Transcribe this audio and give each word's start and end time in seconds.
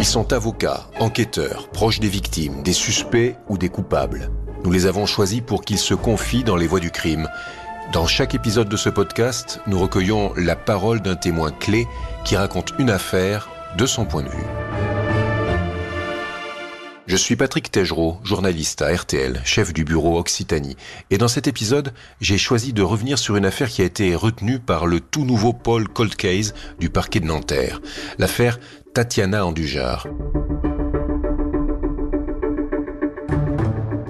Ils 0.00 0.06
sont 0.06 0.32
avocats, 0.32 0.86
enquêteurs, 0.98 1.68
proches 1.68 2.00
des 2.00 2.08
victimes, 2.08 2.62
des 2.62 2.72
suspects 2.72 3.36
ou 3.50 3.58
des 3.58 3.68
coupables. 3.68 4.30
Nous 4.64 4.72
les 4.72 4.86
avons 4.86 5.04
choisis 5.04 5.42
pour 5.42 5.62
qu'ils 5.62 5.78
se 5.78 5.92
confient 5.92 6.42
dans 6.42 6.56
les 6.56 6.66
voies 6.66 6.80
du 6.80 6.90
crime. 6.90 7.28
Dans 7.92 8.06
chaque 8.06 8.34
épisode 8.34 8.70
de 8.70 8.78
ce 8.78 8.88
podcast, 8.88 9.60
nous 9.66 9.78
recueillons 9.78 10.32
la 10.38 10.56
parole 10.56 11.02
d'un 11.02 11.16
témoin 11.16 11.50
clé 11.50 11.86
qui 12.24 12.34
raconte 12.34 12.72
une 12.78 12.88
affaire 12.88 13.50
de 13.76 13.84
son 13.84 14.06
point 14.06 14.22
de 14.22 14.30
vue. 14.30 14.46
Je 17.10 17.16
suis 17.16 17.34
Patrick 17.34 17.72
Tegereau, 17.72 18.20
journaliste 18.22 18.82
à 18.82 18.94
RTL, 18.94 19.42
chef 19.44 19.72
du 19.72 19.82
bureau 19.82 20.16
Occitanie. 20.20 20.76
Et 21.10 21.18
dans 21.18 21.26
cet 21.26 21.48
épisode, 21.48 21.92
j'ai 22.20 22.38
choisi 22.38 22.72
de 22.72 22.82
revenir 22.82 23.18
sur 23.18 23.34
une 23.34 23.44
affaire 23.44 23.68
qui 23.68 23.82
a 23.82 23.84
été 23.84 24.14
retenue 24.14 24.60
par 24.60 24.86
le 24.86 25.00
tout 25.00 25.24
nouveau 25.24 25.52
pôle 25.52 25.88
Cold 25.88 26.14
Case 26.14 26.54
du 26.78 26.88
parquet 26.88 27.18
de 27.18 27.26
Nanterre. 27.26 27.80
L'affaire 28.18 28.60
Tatiana 28.92 29.46
Andujar. 29.46 30.08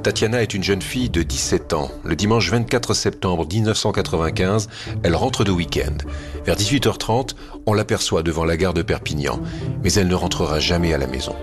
Tatiana 0.02 0.40
est 0.40 0.54
une 0.54 0.64
jeune 0.64 0.80
fille 0.80 1.10
de 1.10 1.22
17 1.22 1.74
ans. 1.74 1.90
Le 2.02 2.16
dimanche 2.16 2.50
24 2.50 2.94
septembre 2.94 3.46
1995, 3.46 4.70
elle 5.02 5.14
rentre 5.14 5.44
de 5.44 5.50
week-end. 5.50 5.98
Vers 6.46 6.56
18h30, 6.56 7.34
on 7.66 7.74
l'aperçoit 7.74 8.22
devant 8.22 8.46
la 8.46 8.56
gare 8.56 8.72
de 8.72 8.80
Perpignan, 8.80 9.38
mais 9.84 9.92
elle 9.92 10.08
ne 10.08 10.14
rentrera 10.14 10.60
jamais 10.60 10.94
à 10.94 10.98
la 10.98 11.06
maison. 11.06 11.36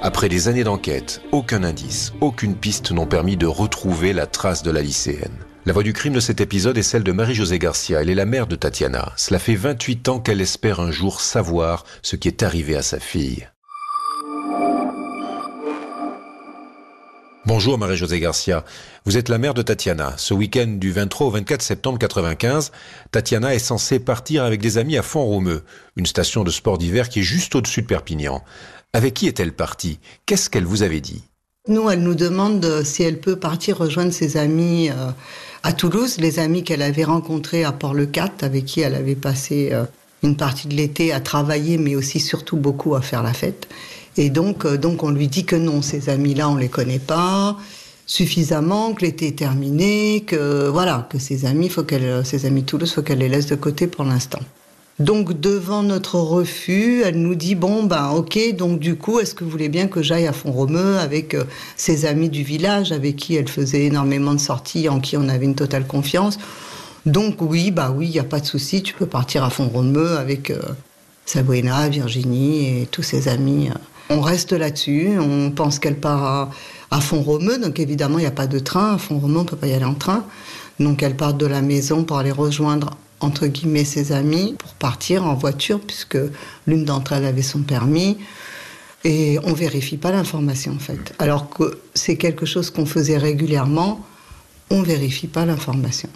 Après 0.00 0.28
des 0.28 0.46
années 0.46 0.62
d'enquête, 0.62 1.22
aucun 1.32 1.64
indice, 1.64 2.12
aucune 2.20 2.54
piste 2.54 2.92
n'ont 2.92 3.06
permis 3.06 3.36
de 3.36 3.46
retrouver 3.46 4.12
la 4.12 4.26
trace 4.26 4.62
de 4.62 4.70
la 4.70 4.82
lycéenne. 4.82 5.45
La 5.66 5.72
voix 5.72 5.82
du 5.82 5.92
crime 5.92 6.12
de 6.12 6.20
cet 6.20 6.40
épisode 6.40 6.78
est 6.78 6.82
celle 6.84 7.02
de 7.02 7.10
Marie-Josée 7.10 7.58
Garcia. 7.58 8.00
Elle 8.00 8.08
est 8.08 8.14
la 8.14 8.24
mère 8.24 8.46
de 8.46 8.54
Tatiana. 8.54 9.12
Cela 9.16 9.40
fait 9.40 9.56
28 9.56 10.08
ans 10.08 10.20
qu'elle 10.20 10.40
espère 10.40 10.78
un 10.78 10.92
jour 10.92 11.20
savoir 11.20 11.84
ce 12.02 12.14
qui 12.14 12.28
est 12.28 12.44
arrivé 12.44 12.76
à 12.76 12.82
sa 12.82 13.00
fille. 13.00 13.48
Bonjour 17.46 17.78
Marie-Josée 17.78 18.20
Garcia. 18.20 18.64
Vous 19.06 19.16
êtes 19.16 19.28
la 19.28 19.38
mère 19.38 19.54
de 19.54 19.62
Tatiana. 19.62 20.14
Ce 20.18 20.34
week-end 20.34 20.68
du 20.68 20.92
23 20.92 21.26
au 21.26 21.30
24 21.30 21.62
septembre 21.62 21.98
95, 21.98 22.70
Tatiana 23.10 23.52
est 23.52 23.58
censée 23.58 23.98
partir 23.98 24.44
avec 24.44 24.60
des 24.60 24.78
amis 24.78 24.96
à 24.96 25.02
Font-Romeu, 25.02 25.64
une 25.96 26.06
station 26.06 26.44
de 26.44 26.50
sport 26.52 26.78
d'hiver 26.78 27.08
qui 27.08 27.20
est 27.20 27.24
juste 27.24 27.56
au-dessus 27.56 27.82
de 27.82 27.88
Perpignan. 27.88 28.44
Avec 28.92 29.14
qui 29.14 29.26
est-elle 29.26 29.52
partie? 29.52 29.98
Qu'est-ce 30.26 30.48
qu'elle 30.48 30.64
vous 30.64 30.84
avait 30.84 31.00
dit? 31.00 31.24
Nous, 31.68 31.90
elle 31.90 32.02
nous 32.02 32.14
demande 32.14 32.84
si 32.84 33.02
elle 33.02 33.18
peut 33.18 33.34
partir 33.34 33.78
rejoindre 33.78 34.12
ses 34.12 34.36
amis 34.36 34.88
euh, 34.88 35.10
à 35.66 35.72
Toulouse, 35.72 36.18
les 36.20 36.38
amis 36.38 36.62
qu'elle 36.62 36.80
avait 36.80 37.02
rencontrés 37.02 37.64
à 37.64 37.72
Port-le-Cat, 37.72 38.34
avec 38.42 38.66
qui 38.66 38.82
elle 38.82 38.94
avait 38.94 39.16
passé 39.16 39.70
euh, 39.72 39.84
une 40.22 40.36
partie 40.36 40.68
de 40.68 40.74
l'été 40.74 41.12
à 41.12 41.18
travailler, 41.18 41.76
mais 41.76 41.96
aussi 41.96 42.20
surtout 42.20 42.56
beaucoup 42.56 42.94
à 42.94 43.00
faire 43.00 43.24
la 43.24 43.32
fête. 43.32 43.66
Et 44.16 44.30
donc, 44.30 44.64
euh, 44.64 44.76
donc 44.76 45.02
on 45.02 45.10
lui 45.10 45.26
dit 45.26 45.44
que 45.44 45.56
non, 45.56 45.82
ces 45.82 46.08
amis-là, 46.08 46.48
on 46.48 46.54
les 46.54 46.68
connaît 46.68 47.00
pas 47.00 47.56
suffisamment, 48.06 48.94
que 48.94 49.04
l'été 49.04 49.26
est 49.26 49.38
terminé, 49.38 50.22
que 50.24 50.68
voilà, 50.68 51.08
que 51.10 51.18
ses 51.18 51.46
amis, 51.46 51.68
faut 51.68 51.82
qu'elle, 51.82 52.24
ses 52.24 52.46
amis 52.46 52.62
Toulouse, 52.62 52.92
faut 52.92 53.02
qu'elle 53.02 53.18
les 53.18 53.28
laisse 53.28 53.46
de 53.46 53.56
côté 53.56 53.88
pour 53.88 54.04
l'instant. 54.04 54.38
Donc 54.98 55.38
devant 55.38 55.82
notre 55.82 56.18
refus, 56.18 57.02
elle 57.04 57.20
nous 57.20 57.34
dit 57.34 57.54
bon 57.54 57.82
ben 57.82 58.12
ok 58.12 58.38
donc 58.56 58.78
du 58.78 58.96
coup 58.96 59.20
est-ce 59.20 59.34
que 59.34 59.44
vous 59.44 59.50
voulez 59.50 59.68
bien 59.68 59.88
que 59.88 60.02
j'aille 60.02 60.26
à 60.26 60.32
Font-Romeu 60.32 60.96
avec 60.96 61.34
euh, 61.34 61.44
ses 61.76 62.06
amis 62.06 62.30
du 62.30 62.42
village 62.42 62.92
avec 62.92 63.16
qui 63.16 63.34
elle 63.34 63.48
faisait 63.48 63.84
énormément 63.84 64.32
de 64.32 64.40
sorties 64.40 64.88
en 64.88 64.98
qui 64.98 65.18
on 65.18 65.28
avait 65.28 65.44
une 65.44 65.54
totale 65.54 65.86
confiance? 65.86 66.38
Donc 67.04 67.42
oui 67.42 67.70
bah 67.70 67.92
oui 67.94 68.06
il 68.06 68.14
y 68.14 68.18
a 68.18 68.24
pas 68.24 68.40
de 68.40 68.46
souci 68.46 68.82
tu 68.82 68.94
peux 68.94 69.04
partir 69.04 69.44
à 69.44 69.50
Font-Romeu 69.50 70.16
avec 70.16 70.50
euh, 70.50 70.62
Sabrina, 71.26 71.90
Virginie 71.90 72.80
et 72.80 72.86
tous 72.86 73.02
ses 73.02 73.28
amis. 73.28 73.68
On 74.08 74.22
reste 74.22 74.52
là-dessus, 74.52 75.10
on 75.20 75.50
pense 75.50 75.78
qu'elle 75.78 76.00
part 76.00 76.24
à, 76.24 76.50
à 76.90 77.02
Font-Romeu 77.02 77.58
donc 77.58 77.80
évidemment 77.80 78.16
il 78.16 78.22
n'y 78.22 78.26
a 78.26 78.30
pas 78.30 78.46
de 78.46 78.60
train 78.60 78.94
à 78.94 78.98
Font-Romeu 78.98 79.40
on 79.40 79.44
peut 79.44 79.56
pas 79.56 79.66
y 79.66 79.74
aller 79.74 79.84
en 79.84 79.92
train. 79.92 80.24
Donc 80.80 81.02
elle 81.02 81.16
part 81.16 81.34
de 81.34 81.44
la 81.44 81.60
maison 81.60 82.02
pour 82.02 82.16
aller 82.16 82.32
rejoindre 82.32 82.96
entre 83.20 83.46
guillemets 83.46 83.84
ses 83.84 84.12
amis 84.12 84.54
pour 84.58 84.74
partir 84.74 85.24
en 85.24 85.34
voiture 85.34 85.80
puisque 85.80 86.18
l'une 86.66 86.84
d'entre 86.84 87.12
elles 87.12 87.24
avait 87.24 87.42
son 87.42 87.62
permis 87.62 88.18
et 89.04 89.38
on 89.44 89.52
vérifie 89.52 89.96
pas 89.96 90.10
l'information 90.10 90.72
en 90.72 90.78
fait. 90.78 91.14
Alors 91.18 91.48
que 91.48 91.78
c'est 91.94 92.16
quelque 92.16 92.46
chose 92.46 92.70
qu'on 92.70 92.86
faisait 92.86 93.18
régulièrement, 93.18 94.04
on 94.70 94.82
vérifie 94.82 95.28
pas 95.28 95.46
l'information. 95.46 96.08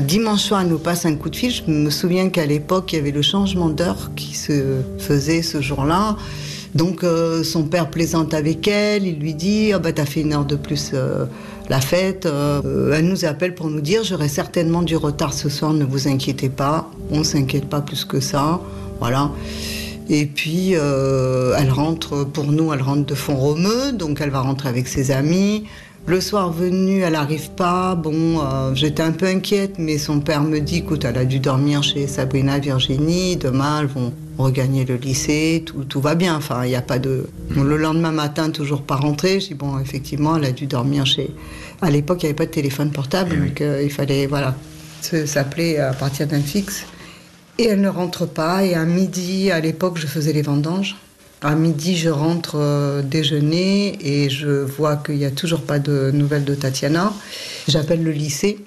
Dimanche 0.00 0.42
soir, 0.42 0.62
elle 0.62 0.68
nous 0.68 0.78
passe 0.78 1.06
un 1.06 1.14
coup 1.14 1.30
de 1.30 1.36
fil. 1.36 1.50
Je 1.50 1.70
me 1.70 1.88
souviens 1.88 2.28
qu'à 2.28 2.44
l'époque, 2.44 2.92
il 2.92 2.96
y 2.96 2.98
avait 2.98 3.12
le 3.12 3.22
changement 3.22 3.70
d'heure 3.70 4.10
qui 4.16 4.34
se 4.34 4.80
faisait 4.98 5.42
ce 5.42 5.62
jour-là. 5.62 6.16
Donc 6.74 7.04
euh, 7.04 7.42
son 7.44 7.64
père 7.64 7.88
plaisante 7.88 8.34
avec 8.34 8.66
elle, 8.66 9.06
il 9.06 9.18
lui 9.18 9.34
dit 9.34 9.72
oh, 9.74 9.78
bah, 9.78 9.92
T'as 9.92 10.04
fait 10.04 10.22
une 10.22 10.32
heure 10.32 10.44
de 10.44 10.56
plus 10.56 10.90
euh, 10.92 11.26
la 11.68 11.80
fête. 11.80 12.26
Euh, 12.26 12.92
elle 12.94 13.06
nous 13.06 13.24
appelle 13.24 13.54
pour 13.54 13.70
nous 13.70 13.80
dire 13.80 14.04
J'aurai 14.04 14.28
certainement 14.28 14.82
du 14.82 14.96
retard 14.96 15.32
ce 15.32 15.48
soir, 15.48 15.72
ne 15.72 15.84
vous 15.84 16.08
inquiétez 16.08 16.48
pas. 16.48 16.90
On 17.10 17.18
ne 17.18 17.24
s'inquiète 17.24 17.66
pas 17.66 17.80
plus 17.80 18.04
que 18.04 18.20
ça. 18.20 18.60
Voilà. 19.00 19.30
Et 20.08 20.26
puis 20.26 20.72
elle 20.72 21.70
rentre, 21.70 22.24
pour 22.24 22.46
nous, 22.46 22.72
elle 22.72 22.82
rentre 22.82 23.06
de 23.06 23.14
Font-Romeu, 23.14 23.92
donc 23.92 24.20
elle 24.20 24.30
va 24.30 24.40
rentrer 24.40 24.68
avec 24.68 24.88
ses 24.88 25.10
amis. 25.10 25.64
Le 26.04 26.20
soir 26.20 26.50
venu, 26.52 27.02
elle 27.02 27.12
n'arrive 27.12 27.50
pas. 27.50 27.94
Bon, 27.94 28.40
euh, 28.40 28.74
j'étais 28.74 29.04
un 29.04 29.12
peu 29.12 29.26
inquiète, 29.26 29.74
mais 29.78 29.98
son 29.98 30.18
père 30.18 30.42
me 30.42 30.58
dit, 30.58 30.78
écoute, 30.78 31.04
elle 31.04 31.16
a 31.16 31.24
dû 31.24 31.38
dormir 31.38 31.84
chez 31.84 32.08
Sabrina, 32.08 32.58
Virginie. 32.58 33.36
Demain, 33.36 33.80
elles 33.80 33.86
vont 33.86 34.12
regagner 34.36 34.84
le 34.84 34.96
lycée. 34.96 35.62
Tout, 35.64 35.84
tout 35.84 36.00
va 36.00 36.16
bien. 36.16 36.34
Enfin, 36.36 36.64
il 36.64 36.70
n'y 36.70 36.74
a 36.74 36.82
pas 36.82 36.98
de. 36.98 37.28
Bon, 37.54 37.62
le 37.62 37.76
lendemain 37.76 38.10
matin, 38.10 38.50
toujours 38.50 38.82
pas 38.82 38.96
rentrée. 38.96 39.38
Je 39.38 39.48
dis 39.48 39.54
bon, 39.54 39.78
effectivement, 39.78 40.36
elle 40.36 40.44
a 40.46 40.50
dû 40.50 40.66
dormir 40.66 41.06
chez. 41.06 41.30
À 41.80 41.90
l'époque, 41.90 42.22
il 42.22 42.26
n'y 42.26 42.30
avait 42.30 42.36
pas 42.36 42.46
de 42.46 42.50
téléphone 42.50 42.90
portable, 42.90 43.38
donc 43.38 43.60
euh, 43.60 43.80
il 43.82 43.90
fallait, 43.90 44.26
voilà, 44.26 44.56
s'appeler 45.00 45.78
à 45.78 45.92
partir 45.92 46.26
d'un 46.26 46.40
fixe. 46.40 46.84
Et 47.58 47.66
elle 47.66 47.80
ne 47.80 47.88
rentre 47.88 48.26
pas. 48.26 48.64
Et 48.64 48.74
à 48.74 48.84
midi, 48.84 49.52
à 49.52 49.60
l'époque, 49.60 49.98
je 49.98 50.08
faisais 50.08 50.32
les 50.32 50.42
vendanges. 50.42 50.96
À 51.44 51.56
midi, 51.56 51.96
je 51.96 52.08
rentre 52.08 52.54
euh, 52.54 53.02
déjeuner 53.02 53.98
et 54.00 54.30
je 54.30 54.48
vois 54.48 54.94
qu'il 54.94 55.16
n'y 55.16 55.24
a 55.24 55.32
toujours 55.32 55.62
pas 55.62 55.80
de 55.80 56.12
nouvelles 56.14 56.44
de 56.44 56.54
Tatiana. 56.54 57.12
J'appelle 57.66 58.04
le 58.04 58.12
lycée 58.12 58.60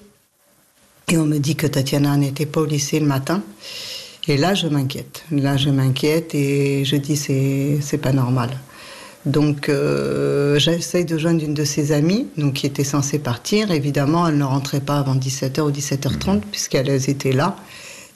et 1.08 1.16
on 1.16 1.24
me 1.24 1.38
dit 1.38 1.56
que 1.56 1.66
Tatiana 1.66 2.14
n'était 2.18 2.44
pas 2.44 2.60
au 2.60 2.66
lycée 2.66 3.00
le 3.00 3.06
matin. 3.06 3.42
Et 4.28 4.36
là, 4.36 4.52
je 4.52 4.66
m'inquiète. 4.66 5.24
Là, 5.30 5.56
je 5.56 5.70
m'inquiète 5.70 6.34
et 6.34 6.84
je 6.84 6.96
dis 6.96 7.16
c'est 7.16 7.78
c'est 7.80 7.96
pas 7.96 8.12
normal. 8.12 8.50
Donc, 9.24 9.70
euh, 9.70 10.58
j'essaye 10.58 11.06
de 11.06 11.16
joindre 11.16 11.42
une 11.42 11.54
de 11.54 11.64
ses 11.64 11.92
amies, 11.92 12.26
donc 12.36 12.54
qui 12.54 12.66
était 12.66 12.84
censée 12.84 13.18
partir. 13.18 13.70
Évidemment, 13.70 14.28
elle 14.28 14.36
ne 14.36 14.44
rentrait 14.44 14.80
pas 14.80 14.98
avant 14.98 15.14
17h 15.16 15.62
ou 15.62 15.70
17h30 15.70 16.42
puisqu'elles 16.52 17.08
étaient 17.08 17.32
là. 17.32 17.56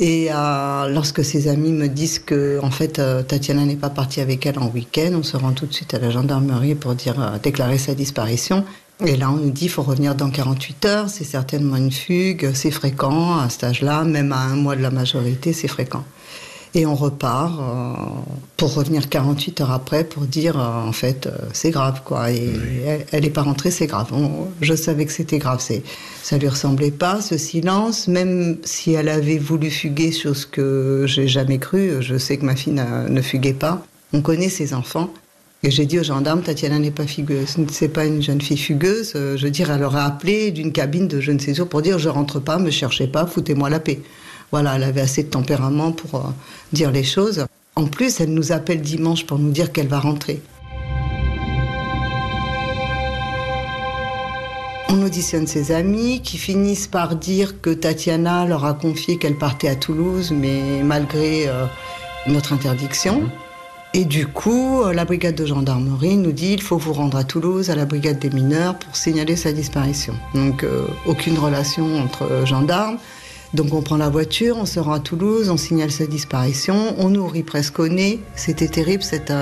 Et 0.03 0.29
euh, 0.33 0.89
lorsque 0.89 1.23
ses 1.23 1.47
amis 1.47 1.73
me 1.73 1.87
disent 1.87 2.21
que 2.21 2.59
en 2.63 2.71
fait 2.71 2.99
euh, 2.99 3.23
Tatiana 3.23 3.67
n'est 3.67 3.77
pas 3.77 3.91
partie 3.91 4.23
avec 4.23 4.47
elle 4.47 4.59
en 4.59 4.69
week-end, 4.69 5.11
on 5.15 5.23
se 5.23 5.37
rend 5.37 5.53
tout 5.53 5.67
de 5.67 5.75
suite 5.75 5.93
à 5.93 5.99
la 5.99 6.09
gendarmerie 6.09 6.75
pour 6.75 6.95
dire 6.95 7.21
euh, 7.21 7.39
déclarer 7.39 7.77
sa 7.77 7.95
disparition. 7.95 8.65
Et 9.05 9.17
là, 9.17 9.31
on 9.31 9.37
nous 9.37 9.51
dit 9.51 9.67
il 9.67 9.69
faut 9.69 9.83
revenir 9.83 10.15
dans 10.15 10.31
48 10.31 10.85
heures, 10.87 11.09
c'est 11.11 11.25
certainement 11.25 11.77
une 11.77 11.93
fugue, 11.93 12.51
c'est 12.55 12.71
fréquent 12.71 13.39
à 13.39 13.51
cet 13.51 13.65
âge-là, 13.65 14.05
même 14.05 14.33
à 14.33 14.41
un 14.41 14.57
mois 14.57 14.75
de 14.75 14.81
la 14.81 14.91
majorité, 14.91 15.53
c'est 15.53 15.69
fréquent. 15.69 16.05
Et 16.75 16.87
on 16.87 16.95
repart 16.95 17.53
euh, 17.59 17.95
pour 18.57 18.75
revenir 18.75 19.09
48 19.09 19.61
heures 19.61 19.73
après 19.73 20.05
pour 20.05 20.23
dire 20.23 20.57
euh, 20.57 20.89
en 20.89 20.93
fait 20.93 21.27
euh, 21.27 21.33
c'est 21.53 21.71
grave 21.71 22.03
quoi. 22.05 22.31
Et 22.31 22.53
elle 23.11 23.25
n'est 23.25 23.31
pas 23.31 23.43
rentrée, 23.43 23.73
c'est 23.73 23.89
grave. 23.89 24.09
On- 24.13 24.47
je 24.61 24.75
savais 24.75 25.05
que 25.05 25.13
c'était 25.13 25.39
grave. 25.39 25.59
C'est, 25.61 25.83
ça 26.23 26.39
lui 26.39 26.47
ressemblait 26.49 26.93
pas 26.93 27.21
ce 27.21 27.37
silence, 27.37 28.07
même 28.07 28.59
si 28.63 28.93
elle 28.93 29.09
avait 29.09 29.39
voulu 29.39 29.69
fuguer, 29.69 30.13
chose 30.13 30.47
que 30.47 31.07
j'ai 31.09 31.27
jamais 31.27 31.59
cru. 31.59 31.95
Je 32.01 32.17
sais 32.19 32.37
que 32.37 32.45
ma 32.45 32.55
fille 32.55 32.75
ne 32.75 33.21
fuguait 33.21 33.53
pas. 33.53 33.83
On 34.13 34.23
connaît 34.23 34.49
ses 34.49 34.73
enfants. 34.73 35.11
Et 35.63 35.71
j'ai 35.71 35.85
dit 35.87 35.99
aux 35.99 36.05
gendarmes, 36.05 36.41
Tatiana 36.41 36.79
n'est 36.79 36.91
pas 36.91 37.07
fugueuse, 37.07 37.57
c'est 37.71 37.89
pas 37.91 38.07
une 38.07 38.23
jeune 38.23 38.41
fille 38.41 38.57
fugueuse. 38.57 39.13
Je 39.15 39.43
veux 39.45 39.51
dire, 39.51 39.71
elle 39.71 39.85
aurait 39.85 40.01
appelé 40.01 40.53
d'une 40.53 40.73
cabine 40.73 41.07
de 41.07 41.21
je 41.21 41.33
ne 41.33 41.39
sais 41.39 41.61
où 41.61 41.67
pour 41.67 41.83
dire 41.83 41.99
je 41.99 42.09
rentre 42.09 42.39
pas, 42.41 42.59
me 42.59 42.71
cherchez 42.71 43.07
pas, 43.09 43.27
foutez-moi 43.27 43.69
la 43.69 43.79
paix. 43.81 44.01
Voilà, 44.53 44.77
elle 44.77 44.85
avait 44.85 45.01
assez 45.01 45.23
de 45.23 45.29
tempérament 45.29 45.93
pour 45.93 46.17
euh, 46.17 46.31
dire 46.73 46.91
les 46.91 47.05
choses. 47.05 47.47
En 47.77 47.87
plus, 47.87 48.21
elle 48.21 48.35
nous 48.35 48.53
appelle 48.53 48.81
dimanche 48.81 49.25
pour 49.27 49.39
nous 49.39 49.53
dire 49.53 49.73
qu'elle 49.73 49.89
va 49.89 50.01
rentrer. 50.01 50.43
On 54.89 55.03
auditionne 55.03 55.47
ses 55.47 55.71
amis 55.71 56.21
qui 56.21 56.37
finissent 56.37 56.89
par 56.89 57.15
dire 57.15 57.61
que 57.61 57.71
Tatiana 57.71 58.45
leur 58.45 58.65
a 58.65 58.75
confié 58.75 59.19
qu'elle 59.19 59.39
partait 59.39 59.69
à 59.69 59.77
Toulouse, 59.77 60.33
mais 60.33 60.83
malgré 60.83 61.49
euh, 61.49 61.67
notre 62.27 62.53
interdiction. 62.53 63.23
Et 63.95 64.05
du 64.05 64.27
coup, 64.27 64.83
euh, 64.83 64.93
la 64.93 65.05
brigade 65.05 65.37
de 65.37 65.47
gendarmerie 65.47 66.17
nous 66.17 66.33
dit 66.33 66.55
il 66.55 66.63
faut 66.63 66.77
vous 66.77 66.93
rendre 66.93 67.17
à 67.17 67.23
Toulouse, 67.23 67.71
à 67.71 67.77
la 67.77 67.87
brigade 67.87 68.19
des 68.19 68.31
mineurs, 68.31 68.77
pour 68.79 68.97
signaler 68.97 69.37
sa 69.37 69.53
disparition. 69.53 70.15
Donc, 70.35 70.65
euh, 70.65 70.87
aucune 71.07 71.39
relation 71.39 71.99
entre 72.03 72.45
gendarmes. 72.45 72.99
Donc 73.55 73.75
on 73.75 73.83
prend 73.83 73.97
la 73.97 74.09
voiture, 74.09 74.57
on 74.59 74.67
se 74.67 74.79
rend 74.79 74.93
à 74.93 75.01
Toulouse, 75.01 75.51
on 75.51 75.57
signale 75.57 75.91
sa 75.91 76.07
disparition, 76.07 76.95
on 76.99 77.11
nourrit 77.11 77.43
presque 77.43 77.79
au 77.81 77.89
nez. 77.89 78.21
C'était 78.37 78.69
terrible, 78.69 79.03
c'est 79.03 79.33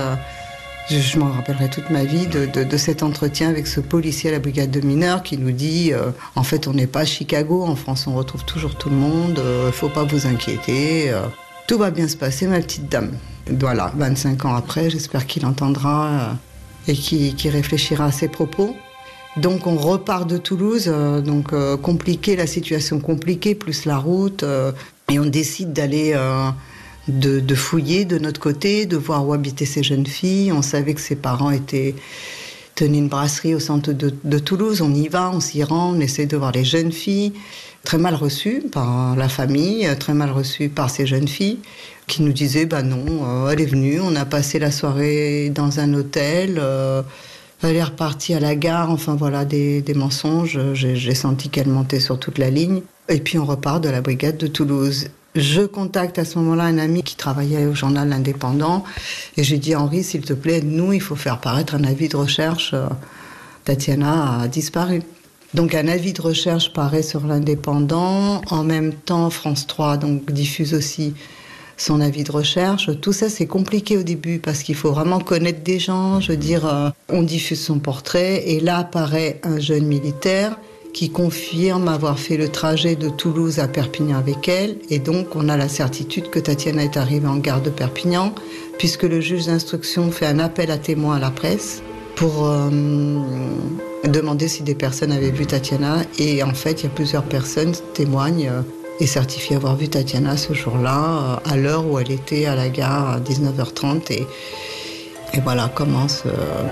je, 0.91 1.19
m'en 1.19 1.31
rappellerai 1.31 1.69
toute 1.69 1.91
ma 1.91 2.05
vie 2.05 2.27
de, 2.27 2.77
cet 2.77 3.03
entretien 3.03 3.51
avec 3.51 3.67
ce 3.67 3.81
policier 3.81 4.31
à 4.31 4.33
la 4.33 4.39
brigade 4.39 4.71
de 4.71 4.81
mineurs 4.81 5.23
qui 5.23 5.37
nous 5.37 5.53
dit 5.53 5.93
euh, 5.93 6.11
en 6.35 6.43
fait 6.43 6.67
on 6.67 6.73
n'est 6.73 6.87
pas 6.87 7.01
à 7.01 7.05
Chicago, 7.05 7.63
en 7.65 7.77
France 7.77 8.07
on 8.07 8.15
retrouve 8.15 8.45
toujours 8.45 8.75
tout 8.77 8.89
le 8.89 8.97
monde, 8.97 9.39
euh, 9.39 9.71
faut 9.71 9.91
pas 9.91 10.05
vous 10.05 10.27
inquiéter, 10.27 11.11
euh, 11.11 11.27
tout 11.67 11.77
va 11.77 11.91
bien 11.91 12.09
se 12.09 12.17
passer 12.17 12.47
ma 12.47 12.61
petite 12.61 12.91
dame. 12.91 13.13
Voilà, 13.51 13.93
25 13.97 14.47
ans 14.47 14.55
après, 14.55 14.89
j'espère 14.89 15.27
qu'il 15.27 15.45
entendra 15.45 16.37
et 16.87 16.95
qu'il 16.95 17.51
réfléchira 17.51 18.07
à 18.07 18.13
ses 18.13 18.29
propos. 18.29 18.75
Donc 19.41 19.67
on 19.67 19.77
repart 19.77 20.29
de 20.29 20.37
Toulouse, 20.37 20.93
donc 21.25 21.53
compliqué, 21.81 22.37
la 22.37 22.47
situation 22.47 23.01
compliquée, 23.01 23.55
plus 23.55 23.85
la 23.85 23.99
route, 23.99 24.45
et 25.11 25.19
on 25.19 25.27
décide 25.27 25.73
d'aller 25.73 26.15
de, 27.09 27.55
fouiller 27.55 28.05
de 28.05 28.19
notre 28.19 28.41
côté, 28.41 28.87
de 28.87 28.97
voir 28.97 29.27
où 29.27 29.33
habitaient 29.33 29.67
ces 29.67 29.83
jeunes 29.83 30.07
filles. 30.07 30.53
On 30.53 30.63
savait 30.63 30.95
que 30.95 31.01
ses 31.01 31.17
parents 31.17 31.51
étaient 31.51 31.95
tenaient 32.75 32.99
une 32.99 33.09
brasserie 33.09 33.57
au 33.57 33.61
centre 33.61 33.93
de, 33.93 34.39
Toulouse. 34.39 34.83
On 34.83 34.95
y 34.95 35.09
va, 35.09 35.33
on 35.33 35.41
s'y 35.41 35.65
rend, 35.65 35.97
on 35.97 36.01
essaie 36.01 36.27
de 36.27 36.37
voir 36.37 36.53
les 36.53 36.65
jeunes 36.65 36.93
filles. 36.93 37.33
Très 37.83 37.99
mal 37.99 38.15
reçues 38.15 38.63
par 38.73 39.17
la 39.17 39.29
famille, 39.29 39.89
très 39.99 40.15
mal 40.15 40.31
reçues 40.31 40.69
par 40.69 40.91
ces 40.91 41.07
jeunes 41.07 41.29
filles 41.29 41.59
qui 42.07 42.23
nous 42.23 42.33
disaient 42.33 42.67
bah 42.67 42.83
non, 42.83 43.05
euh, 43.25 43.51
elle 43.51 43.61
est 43.61 43.67
venue, 43.67 44.01
on 44.01 44.15
a 44.17 44.25
passé 44.25 44.59
la 44.59 44.71
soirée 44.71 45.51
dans 45.51 45.81
un 45.81 45.93
hôtel. 45.95 46.59
Euh, 46.59 47.03
elle 47.63 47.77
est 47.77 47.83
repartie 47.83 48.35
à 48.35 48.41
la 48.41 48.55
gare, 48.55 48.91
enfin 48.91 49.17
voilà, 49.17 49.45
des, 49.45 49.83
mensonges. 49.95 50.61
J'ai 50.75 51.15
senti 51.15 51.49
qu'elle 51.49 51.69
montait 51.69 52.01
sur 52.01 52.19
toute 52.19 52.39
la 52.39 52.51
ligne. 52.51 52.83
Et 53.09 53.21
puis 53.21 53.39
on 53.39 53.45
repart 53.45 53.83
de 53.83 53.89
la 53.89 54.01
brigade 54.01 54.37
de 54.37 54.47
Toulouse. 54.47 55.09
Je 55.35 55.63
contacte 55.63 56.19
à 56.19 56.25
ce 56.25 56.39
moment-là 56.39 56.65
un 56.65 56.79
ami 56.79 57.03
qui 57.03 57.17
travaillait 57.17 57.67
au 57.67 57.75
journal 57.75 58.13
Indépendant 58.13 58.85
et 59.37 59.45
j'ai 59.45 59.59
dit 59.59 59.77
Henri, 59.77 60.03
s'il 60.03 60.23
te 60.23 60.33
plaît, 60.33 60.63
nous, 60.63 60.93
il 60.93 61.01
faut 61.01 61.17
faire 61.17 61.39
paraître 61.39 61.75
un 61.75 61.85
avis 61.85 62.09
de 62.09 62.17
recherche. 62.17 62.75
Tatiana 63.65 64.41
a 64.41 64.49
disparu. 64.49 65.03
Donc 65.55 65.75
un 65.75 65.89
avis 65.89 66.13
de 66.13 66.21
recherche 66.21 66.73
paraît 66.73 67.03
sur 67.03 67.27
l'Indépendant. 67.27 68.43
En 68.51 68.65
même 68.65 68.93
temps, 68.93 69.31
France 69.31 69.67
3 69.67 69.97
donc 69.97 70.31
diffuse 70.31 70.75
aussi 70.75 71.15
son 71.79 72.01
avis 72.01 72.25
de 72.25 72.33
recherche. 72.33 72.91
Tout 73.01 73.13
ça, 73.13 73.31
c'est 73.31 73.47
compliqué 73.47 73.97
au 73.97 74.03
début 74.03 74.39
parce 74.39 74.63
qu'il 74.63 74.75
faut 74.75 74.93
vraiment 74.93 75.21
connaître 75.21 75.63
des 75.63 75.79
gens. 75.79 76.21
Je 76.21 76.33
veux 76.33 76.37
dire, 76.37 76.67
euh, 76.67 76.91
on 77.09 77.23
diffuse 77.23 77.61
son 77.61 77.79
portrait 77.79 78.49
et 78.49 78.61
là 78.61 78.79
apparaît 78.79 79.41
un 79.45 79.59
jeune 79.59 79.87
militaire 79.87 80.59
qui 80.93 81.11
confirme 81.11 81.89
avoir 81.89 82.19
fait 82.19 82.37
le 82.37 82.49
trajet 82.49 82.97
de 82.97 83.09
Toulouse 83.09 83.61
à 83.61 83.69
Perpignan 83.69 84.19
avec 84.19 84.49
elle. 84.49 84.79
Et 84.91 84.99
donc, 84.99 85.37
on 85.37 85.49
a 85.49 85.57
la 85.57 85.69
certitude 85.69 86.31
que 86.31 86.39
Tatiana 86.39 86.83
est 86.83 86.97
arrivée 86.97 87.29
en 87.29 87.37
gare 87.37 87.63
de 87.63 87.71
Perpignan, 87.71 88.35
puisque 88.79 89.05
le 89.05 89.21
juge 89.21 89.47
d'instruction 89.47 90.11
fait 90.11 90.27
un 90.27 90.39
appel 90.39 90.71
à 90.71 90.79
témoins 90.79 91.17
à 91.17 91.21
la 91.21 91.31
presse 91.31 91.83
pour 92.17 92.49
euh, 92.49 92.69
demander 94.05 94.49
si 94.49 94.65
des 94.65 94.75
personnes 94.75 95.13
avaient 95.13 95.31
vu 95.31 95.47
Tatiana. 95.47 95.99
Et 96.19 96.43
en 96.43 96.55
fait, 96.55 96.81
il 96.81 96.85
y 96.85 96.87
a 96.87 96.91
plusieurs 96.91 97.25
personnes 97.25 97.73
qui 97.73 97.83
témoignent 97.95 98.49
euh, 98.49 98.63
et 99.01 99.07
certifient 99.07 99.55
avoir 99.55 99.77
vu 99.77 99.89
Tatiana 99.89 100.37
ce 100.37 100.53
jour-là, 100.53 101.41
euh, 101.47 101.51
à 101.51 101.57
l'heure 101.57 101.87
où 101.87 101.99
elle 101.99 102.11
était 102.11 102.47
à 102.47 102.55
la 102.55 102.69
gare 102.69 103.09
à 103.09 103.21
19h30. 103.21 104.13
Et, 104.13 104.27
et 105.35 105.41
voilà, 105.41 105.69
commence, 105.69 106.25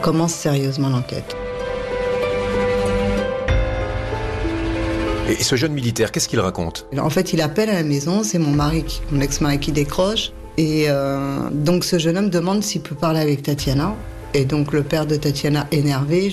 commence 0.03 0.33
sérieusement 0.33 0.89
l'enquête. 0.89 1.37
Et 5.29 5.43
ce 5.43 5.57
jeune 5.57 5.73
militaire, 5.73 6.13
qu'est-ce 6.13 6.29
qu'il 6.29 6.39
raconte? 6.39 6.87
En 6.97 7.11
fait, 7.11 7.33
il 7.33 7.41
appelle 7.41 7.69
à 7.69 7.75
la 7.75 7.83
maison, 7.83 8.23
c'est 8.23 8.39
mon 8.39 8.53
mari, 8.53 8.85
mon 9.11 9.21
ex-mari 9.21 9.59
qui 9.59 9.73
décroche. 9.73 10.31
Et 10.57 10.85
euh, 10.89 11.51
donc 11.53 11.85
ce 11.85 11.99
jeune 11.99 12.17
homme 12.17 12.31
demande 12.31 12.63
s'il 12.63 12.81
peut 12.81 12.95
parler 12.95 13.21
avec 13.21 13.43
Tatiana. 13.43 13.95
Et 14.35 14.45
donc 14.45 14.73
le 14.73 14.83
père 14.83 15.07
de 15.07 15.17
Tatiana, 15.17 15.67
énervé, 15.73 16.33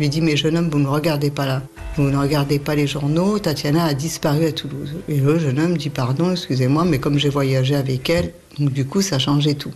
lui 0.00 0.08
dit 0.08 0.20
Mais 0.20 0.36
jeune 0.36 0.56
homme, 0.56 0.68
vous 0.70 0.78
ne 0.78 0.88
regardez 0.88 1.30
pas 1.30 1.46
là. 1.46 1.62
Vous 1.96 2.04
ne 2.04 2.16
regardez 2.16 2.58
pas 2.58 2.74
les 2.74 2.86
journaux. 2.86 3.38
Tatiana 3.38 3.84
a 3.84 3.94
disparu 3.94 4.46
à 4.46 4.52
Toulouse. 4.52 4.94
Et 5.08 5.18
le 5.18 5.38
jeune 5.38 5.60
homme 5.60 5.76
dit 5.76 5.90
Pardon, 5.90 6.32
excusez-moi, 6.32 6.84
mais 6.84 6.98
comme 6.98 7.18
j'ai 7.18 7.28
voyagé 7.28 7.76
avec 7.76 8.08
elle, 8.10 8.32
donc 8.58 8.72
du 8.72 8.86
coup, 8.86 9.02
ça 9.02 9.18
changeait 9.18 9.54
tout. 9.54 9.72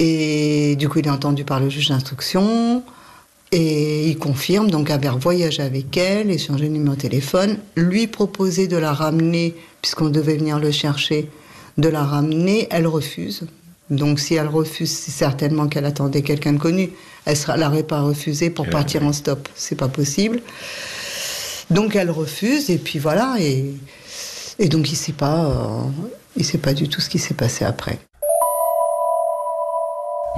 Et 0.00 0.76
du 0.76 0.88
coup, 0.88 0.98
il 0.98 1.06
est 1.06 1.10
entendu 1.10 1.44
par 1.44 1.60
le 1.60 1.70
juge 1.70 1.88
d'instruction. 1.88 2.82
Et 3.50 4.06
il 4.08 4.18
confirme 4.18 4.70
donc 4.70 4.90
avoir 4.90 5.18
voyagé 5.18 5.62
avec 5.62 5.96
elle, 5.96 6.30
échangé 6.30 6.64
le 6.64 6.72
numéro 6.72 6.96
de 6.96 7.00
téléphone, 7.00 7.56
lui 7.76 8.06
proposer 8.06 8.68
de 8.68 8.76
la 8.76 8.92
ramener, 8.92 9.54
puisqu'on 9.80 10.10
devait 10.10 10.36
venir 10.36 10.58
le 10.58 10.70
chercher, 10.70 11.30
de 11.78 11.88
la 11.88 12.04
ramener, 12.04 12.66
elle 12.70 12.86
refuse. 12.86 13.46
Donc 13.88 14.20
si 14.20 14.34
elle 14.34 14.48
refuse, 14.48 14.90
c'est 14.90 15.12
certainement 15.12 15.66
qu'elle 15.66 15.86
attendait 15.86 16.20
quelqu'un 16.20 16.52
de 16.52 16.58
connu. 16.58 16.90
Elle 17.24 17.36
ne 17.36 17.60
l'aurait 17.60 17.82
pas 17.82 18.00
refusé 18.00 18.50
pour 18.50 18.68
partir 18.68 19.02
en 19.04 19.12
stop. 19.12 19.48
C'est 19.54 19.76
pas 19.76 19.88
possible. 19.88 20.40
Donc 21.70 21.96
elle 21.96 22.10
refuse, 22.10 22.70
et 22.70 22.78
puis 22.78 22.98
voilà. 22.98 23.36
Et, 23.38 23.74
et 24.58 24.68
donc 24.68 24.88
il 24.88 24.94
ne 24.94 24.96
sait, 24.96 25.12
pas, 25.12 25.44
euh, 25.44 25.82
il 26.36 26.44
sait 26.44 26.58
pas 26.58 26.72
du 26.72 26.88
tout 26.88 27.00
ce 27.00 27.10
qui 27.10 27.18
s'est 27.18 27.34
passé 27.34 27.64
après. 27.64 27.98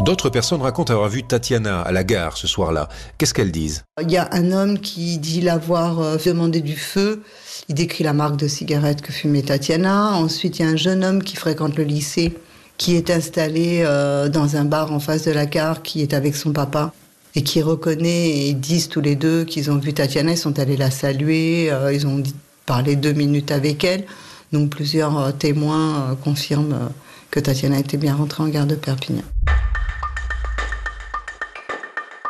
D'autres 0.00 0.30
personnes 0.30 0.62
racontent 0.62 0.94
avoir 0.94 1.10
vu 1.10 1.24
Tatiana 1.24 1.82
à 1.82 1.92
la 1.92 2.04
gare 2.04 2.36
ce 2.38 2.46
soir-là. 2.46 2.88
Qu'est-ce 3.18 3.34
qu'elles 3.34 3.52
disent? 3.52 3.84
Il 4.00 4.10
y 4.10 4.16
a 4.16 4.30
un 4.32 4.50
homme 4.50 4.78
qui 4.78 5.18
dit 5.18 5.42
l'avoir 5.42 6.00
euh, 6.00 6.16
demandé 6.16 6.62
du 6.62 6.76
feu. 6.76 7.22
Il 7.68 7.74
décrit 7.74 8.02
la 8.02 8.14
marque 8.14 8.36
de 8.36 8.48
cigarette 8.48 9.02
que 9.02 9.12
fumait 9.12 9.42
Tatiana. 9.42 10.12
Ensuite, 10.12 10.58
il 10.58 10.62
y 10.62 10.64
a 10.64 10.68
un 10.68 10.76
jeune 10.76 11.04
homme 11.04 11.22
qui 11.22 11.36
fréquente 11.36 11.76
le 11.76 11.84
lycée, 11.84 12.34
qui 12.80 12.96
est 12.96 13.10
installé 13.10 13.82
euh, 13.84 14.30
dans 14.30 14.56
un 14.56 14.64
bar 14.64 14.90
en 14.90 15.00
face 15.00 15.24
de 15.24 15.30
la 15.30 15.44
gare, 15.44 15.82
qui 15.82 16.00
est 16.00 16.14
avec 16.14 16.34
son 16.34 16.50
papa 16.50 16.94
et 17.34 17.42
qui 17.42 17.60
reconnaît 17.60 18.30
et 18.30 18.48
ils 18.48 18.58
disent 18.58 18.88
tous 18.88 19.02
les 19.02 19.16
deux 19.16 19.44
qu'ils 19.44 19.70
ont 19.70 19.76
vu 19.76 19.92
Tatiana. 19.92 20.32
Ils 20.32 20.38
sont 20.38 20.58
allés 20.58 20.78
la 20.78 20.90
saluer. 20.90 21.70
Euh, 21.70 21.92
ils 21.92 22.06
ont 22.06 22.22
parlé 22.64 22.96
deux 22.96 23.12
minutes 23.12 23.50
avec 23.50 23.84
elle. 23.84 24.06
Donc 24.52 24.70
plusieurs 24.70 25.36
témoins 25.36 26.16
confirment 26.24 26.88
que 27.30 27.38
Tatiana 27.38 27.78
était 27.78 27.98
bien 27.98 28.14
rentrée 28.14 28.44
en 28.44 28.48
gare 28.48 28.66
de 28.66 28.76
Perpignan. 28.76 29.24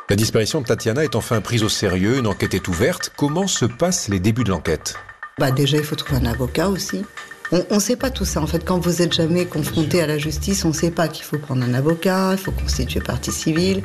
La 0.09 0.17
disparition 0.17 0.63
de 0.63 0.67
Tatiana 0.67 1.05
est 1.05 1.15
enfin 1.15 1.41
prise 1.41 1.63
au 1.63 1.69
sérieux, 1.69 2.19
une 2.19 2.27
enquête 2.27 2.55
est 2.55 2.67
ouverte. 2.67 3.13
Comment 3.17 3.47
se 3.47 3.67
passent 3.67 4.09
les 4.09 4.19
débuts 4.19 4.43
de 4.43 4.51
l'enquête? 4.51 4.97
Bah 5.39 5.53
Déjà, 5.53 5.77
il 5.77 5.85
faut 5.85 5.95
trouver 5.95 6.21
un 6.21 6.27
avocat 6.27 6.69
aussi. 6.69 7.05
On 7.53 7.75
ne 7.75 7.81
sait 7.81 7.97
pas 7.97 8.11
tout 8.11 8.25
ça. 8.25 8.41
En 8.41 8.47
fait, 8.47 8.65
quand 8.65 8.79
vous 8.79 9.03
êtes 9.03 9.13
jamais 9.13 9.45
confronté 9.45 10.01
à 10.01 10.07
la 10.07 10.19
justice, 10.19 10.65
on 10.65 10.69
ne 10.69 10.73
sait 10.75 10.93
pas 10.93 11.09
qu'il 11.09 11.25
faut 11.25 11.39
prendre 11.39 11.65
un 11.65 11.75
avocat, 11.75 12.31
il 12.33 12.39
faut 12.39 12.53
constituer 12.53 13.01
partie 13.01 13.33
civile. 13.33 13.83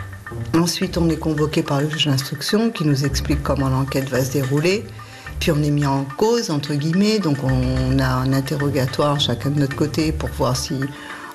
Ensuite, 0.56 0.98
on 0.98 1.10
est 1.10 1.18
convoqué 1.18 1.64
par 1.64 1.82
le 1.82 1.90
juge 1.90 2.06
d'instruction 2.06 2.70
qui 2.70 2.86
nous 2.86 3.06
explique 3.06 3.42
comment 3.42 3.70
l'enquête 3.70 4.08
va 4.10 4.24
se 4.24 4.34
dérouler. 4.34 4.86
Puis 5.40 5.52
on 5.52 5.62
est 5.64 5.72
mis 5.72 5.86
en 5.86 6.06
cause, 6.18 6.52
entre 6.52 6.76
guillemets, 6.76 7.20
donc 7.20 7.38
on 7.44 8.00
a 8.00 8.08
un 8.08 8.34
interrogatoire 8.34 9.20
chacun 9.20 9.50
de 9.50 9.60
notre 9.60 9.76
côté 9.76 10.12
pour 10.12 10.30
voir 10.30 10.56
si 10.56 10.80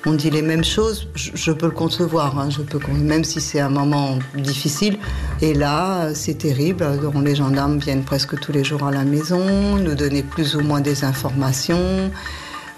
on 0.05 0.13
dit 0.13 0.29
les 0.29 0.41
mêmes 0.41 0.63
choses, 0.63 1.07
je, 1.15 1.51
peux 1.51 1.67
le 1.67 1.71
concevoir, 1.71 2.39
hein, 2.39 2.49
je 2.49 2.61
peux, 2.61 2.79
même 2.91 3.23
si 3.23 3.39
c'est 3.39 3.59
un 3.59 3.69
moment 3.69 4.17
difficile. 4.35 4.97
Et 5.41 5.53
là, 5.53 6.13
c'est 6.15 6.39
terrible. 6.39 6.85
les 7.23 7.35
gendarmes 7.35 7.77
viennent 7.77 8.03
presque 8.03 8.39
tous 8.39 8.51
les 8.51 8.63
jours 8.63 8.83
à 8.83 8.91
la 8.91 9.03
maison, 9.03 9.75
nous 9.77 9.95
donner 9.95 10.23
plus 10.23 10.55
ou 10.55 10.61
moins 10.61 10.81
des 10.81 11.03
informations. 11.03 12.11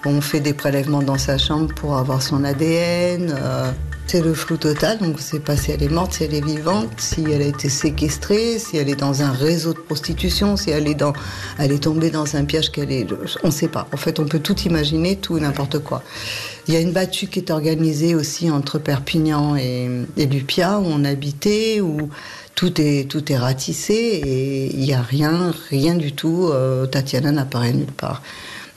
On 0.05 0.19
fait 0.19 0.41
des 0.41 0.53
prélèvements 0.53 1.01
dans 1.01 1.17
sa 1.17 1.37
chambre 1.37 1.73
pour 1.73 1.97
avoir 1.97 2.21
son 2.21 2.43
ADN. 2.43 3.33
Euh, 3.37 3.71
c'est 4.07 4.21
le 4.21 4.33
flou 4.33 4.57
total, 4.57 4.99
donc 4.99 5.19
sait 5.19 5.39
pas 5.39 5.57
si 5.57 5.71
elle 5.71 5.81
est 5.81 5.89
morte, 5.89 6.13
si 6.13 6.23
elle 6.23 6.35
est 6.35 6.45
vivante, 6.45 6.89
si 6.97 7.23
elle 7.31 7.41
a 7.41 7.45
été 7.45 7.69
séquestrée, 7.69 8.59
si 8.59 8.77
elle 8.77 8.89
est 8.89 8.95
dans 8.95 9.21
un 9.21 9.31
réseau 9.31 9.73
de 9.73 9.79
prostitution, 9.79 10.55
si 10.55 10.69
elle 10.69 10.87
est, 10.87 10.95
dans, 10.95 11.13
elle 11.57 11.71
est 11.71 11.83
tombée 11.83 12.11
dans 12.11 12.35
un 12.35 12.45
piège 12.45 12.71
qu'elle 12.71 12.91
est... 12.91 13.07
On 13.43 13.47
ne 13.47 13.51
sait 13.51 13.67
pas. 13.67 13.87
En 13.91 13.97
fait, 13.97 14.19
on 14.19 14.25
peut 14.25 14.39
tout 14.39 14.59
imaginer, 14.61 15.15
tout 15.15 15.37
et 15.37 15.41
n'importe 15.41 15.79
quoi. 15.79 16.03
Il 16.67 16.73
y 16.73 16.77
a 16.77 16.79
une 16.79 16.91
battue 16.91 17.27
qui 17.27 17.39
est 17.39 17.51
organisée 17.51 18.15
aussi 18.15 18.51
entre 18.51 18.77
Perpignan 18.77 19.55
et, 19.55 20.05
Lupia, 20.17 20.79
où 20.79 20.85
on 20.85 21.03
habitait, 21.05 21.81
où 21.81 22.09
tout 22.55 22.79
est, 22.79 23.09
tout 23.09 23.31
est 23.31 23.37
ratissé 23.37 23.93
et 23.93 24.73
il 24.73 24.79
n'y 24.79 24.93
a 24.93 25.01
rien, 25.01 25.53
rien 25.69 25.95
du 25.95 26.11
tout. 26.13 26.49
Euh, 26.51 26.85
Tatiana 26.85 27.31
n'apparaît 27.31 27.73
nulle 27.73 27.87
part. 27.87 28.21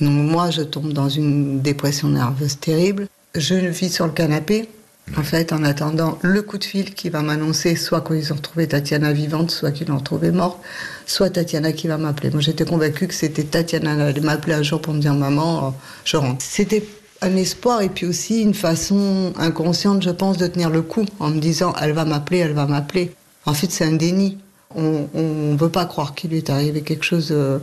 Donc 0.00 0.10
moi, 0.10 0.50
je 0.50 0.62
tombe 0.62 0.92
dans 0.92 1.08
une 1.08 1.60
dépression 1.60 2.08
nerveuse 2.08 2.58
terrible. 2.58 3.06
Je 3.34 3.54
vis 3.54 3.92
sur 3.92 4.06
le 4.06 4.12
canapé, 4.12 4.68
en 5.16 5.22
fait, 5.22 5.52
en 5.52 5.62
attendant 5.62 6.18
le 6.22 6.42
coup 6.42 6.58
de 6.58 6.64
fil 6.64 6.94
qui 6.94 7.10
va 7.10 7.22
m'annoncer 7.22 7.76
soit 7.76 8.00
qu'ils 8.00 8.32
ont 8.32 8.36
retrouvé 8.36 8.66
Tatiana 8.66 9.12
vivante, 9.12 9.50
soit 9.50 9.70
qu'ils 9.70 9.88
l'ont 9.88 9.98
retrouvée 9.98 10.32
morte, 10.32 10.58
soit 11.06 11.30
Tatiana 11.30 11.72
qui 11.72 11.86
va 11.86 11.96
m'appeler. 11.96 12.30
Moi, 12.30 12.40
j'étais 12.40 12.64
convaincue 12.64 13.06
que 13.06 13.14
c'était 13.14 13.44
Tatiana 13.44 13.94
qui 13.94 14.02
allait 14.02 14.20
m'appeler 14.20 14.54
un 14.54 14.62
jour 14.62 14.80
pour 14.80 14.94
me 14.94 15.00
dire 15.00 15.14
Maman, 15.14 15.68
euh, 15.68 15.70
je 16.04 16.16
rentre. 16.16 16.44
C'était 16.44 16.84
un 17.22 17.36
espoir 17.36 17.82
et 17.82 17.88
puis 17.88 18.06
aussi 18.06 18.42
une 18.42 18.54
façon 18.54 19.32
inconsciente, 19.38 20.02
je 20.02 20.10
pense, 20.10 20.38
de 20.38 20.46
tenir 20.48 20.70
le 20.70 20.82
coup 20.82 21.06
en 21.20 21.30
me 21.30 21.38
disant 21.38 21.72
Elle 21.80 21.92
va 21.92 22.04
m'appeler, 22.04 22.38
elle 22.38 22.54
va 22.54 22.66
m'appeler. 22.66 23.14
En 23.46 23.54
fait, 23.54 23.70
c'est 23.70 23.84
un 23.84 23.92
déni. 23.92 24.38
On 24.74 25.08
ne 25.14 25.56
veut 25.56 25.70
pas 25.70 25.86
croire 25.86 26.14
qu'il 26.14 26.30
lui 26.30 26.38
est 26.38 26.50
arrivé 26.50 26.82
quelque 26.82 27.04
chose. 27.04 27.28
Euh, 27.30 27.58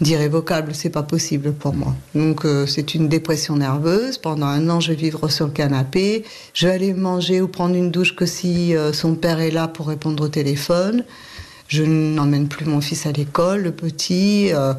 d'irrévocable, 0.00 0.74
c'est 0.74 0.90
pas 0.90 1.02
possible 1.02 1.52
pour 1.52 1.74
moi. 1.74 1.94
Donc 2.14 2.44
euh, 2.44 2.66
c'est 2.66 2.94
une 2.94 3.08
dépression 3.08 3.56
nerveuse. 3.56 4.18
Pendant 4.18 4.46
un 4.46 4.68
an, 4.68 4.80
je 4.80 4.92
vais 4.92 4.96
vivre 4.96 5.28
sur 5.28 5.46
le 5.46 5.52
canapé. 5.52 6.24
Je 6.54 6.66
vais 6.66 6.72
aller 6.72 6.92
manger 6.92 7.40
ou 7.40 7.48
prendre 7.48 7.74
une 7.74 7.90
douche 7.90 8.14
que 8.14 8.26
si 8.26 8.76
euh, 8.76 8.92
son 8.92 9.14
père 9.14 9.40
est 9.40 9.50
là 9.50 9.68
pour 9.68 9.88
répondre 9.88 10.24
au 10.24 10.28
téléphone. 10.28 11.04
Je 11.68 11.82
n'emmène 11.82 12.46
plus 12.46 12.66
mon 12.66 12.80
fils 12.80 13.06
à 13.06 13.12
l'école, 13.12 13.62
le 13.62 13.72
petit. 13.72 14.50
Euh, 14.52 14.74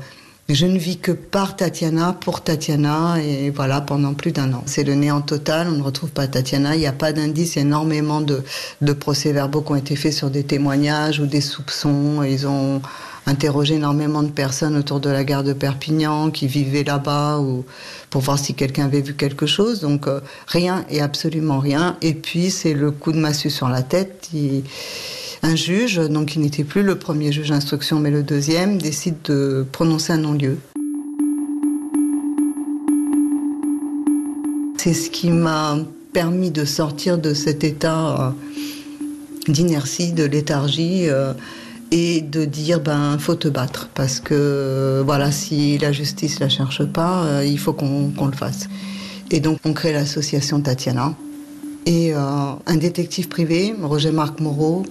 je 0.49 0.65
ne 0.65 0.77
vis 0.77 0.97
que 0.97 1.11
par 1.11 1.57
Tatiana, 1.57 2.15
pour 2.17 2.41
Tatiana, 2.41 3.17
et 3.21 3.49
voilà, 3.49 3.81
pendant 3.81 4.13
plus 4.13 4.31
d'un 4.31 4.53
an. 4.53 4.63
C'est 4.65 4.85
le 4.85 4.93
néant 4.93 5.19
total, 5.19 5.67
on 5.67 5.71
ne 5.71 5.83
retrouve 5.83 6.11
pas 6.11 6.25
Tatiana, 6.27 6.75
il 6.75 6.79
n'y 6.79 6.87
a 6.87 6.93
pas 6.93 7.11
d'indice, 7.11 7.57
énormément 7.57 8.21
de, 8.21 8.43
de 8.81 8.93
procès-verbaux 8.93 9.61
qui 9.61 9.71
ont 9.73 9.75
été 9.75 9.97
faits 9.97 10.13
sur 10.13 10.29
des 10.29 10.43
témoignages 10.43 11.19
ou 11.19 11.25
des 11.25 11.41
soupçons. 11.41 12.23
Ils 12.23 12.47
ont 12.47 12.81
interrogé 13.27 13.75
énormément 13.75 14.23
de 14.23 14.29
personnes 14.29 14.77
autour 14.77 15.01
de 15.01 15.09
la 15.09 15.23
gare 15.23 15.43
de 15.43 15.53
Perpignan 15.53 16.31
qui 16.31 16.47
vivaient 16.47 16.85
là-bas 16.85 17.39
ou 17.39 17.65
pour 18.09 18.21
voir 18.21 18.39
si 18.39 18.53
quelqu'un 18.55 18.85
avait 18.85 19.01
vu 19.01 19.13
quelque 19.13 19.45
chose. 19.45 19.81
Donc 19.81 20.07
euh, 20.07 20.21
rien 20.47 20.85
et 20.89 21.01
absolument 21.01 21.59
rien. 21.59 21.97
Et 22.01 22.13
puis 22.13 22.49
c'est 22.49 22.73
le 22.73 22.89
coup 22.89 23.11
de 23.11 23.19
massue 23.19 23.49
sur 23.49 23.67
la 23.67 23.83
tête. 23.83 24.29
un 25.43 25.55
juge, 25.55 25.97
donc 25.97 26.35
il 26.35 26.41
n'était 26.41 26.63
plus 26.63 26.83
le 26.83 26.97
premier 26.97 27.31
juge 27.31 27.49
d'instruction 27.49 27.99
mais 27.99 28.11
le 28.11 28.23
deuxième, 28.23 28.81
décide 28.81 29.21
de 29.25 29.65
prononcer 29.71 30.13
un 30.13 30.17
non-lieu. 30.17 30.57
C'est 34.77 34.93
ce 34.93 35.09
qui 35.09 35.31
m'a 35.31 35.77
permis 36.13 36.49
de 36.49 36.63
sortir 36.63 37.17
de 37.17 37.33
cet 37.33 37.65
état 37.65 38.21
euh, 38.21 39.51
d'inertie, 39.51 40.13
de 40.13 40.23
léthargie. 40.23 41.09
Euh, 41.09 41.33
et 41.91 42.21
de 42.21 42.45
dire 42.45 42.79
ben 42.79 43.17
faut 43.17 43.35
te 43.35 43.47
battre 43.47 43.89
parce 43.93 44.19
que 44.19 45.01
voilà 45.05 45.31
si 45.31 45.77
la 45.77 45.91
justice 45.91 46.39
la 46.39 46.49
cherche 46.49 46.83
pas 46.83 47.23
euh, 47.25 47.45
il 47.45 47.57
faut 47.57 47.73
qu'on 47.73 48.11
le 48.25 48.35
fasse 48.35 48.67
et 49.31 49.39
donc 49.39 49.59
on 49.63 49.73
crée 49.73 49.93
l'association 49.93 50.59
Tatiana 50.59 51.13
et 51.85 52.13
euh, 52.13 52.19
un 52.65 52.75
détective 52.75 53.29
privé 53.29 53.73
Roger 53.81 54.11
Marc 54.11 54.39
Moreau 54.41 54.83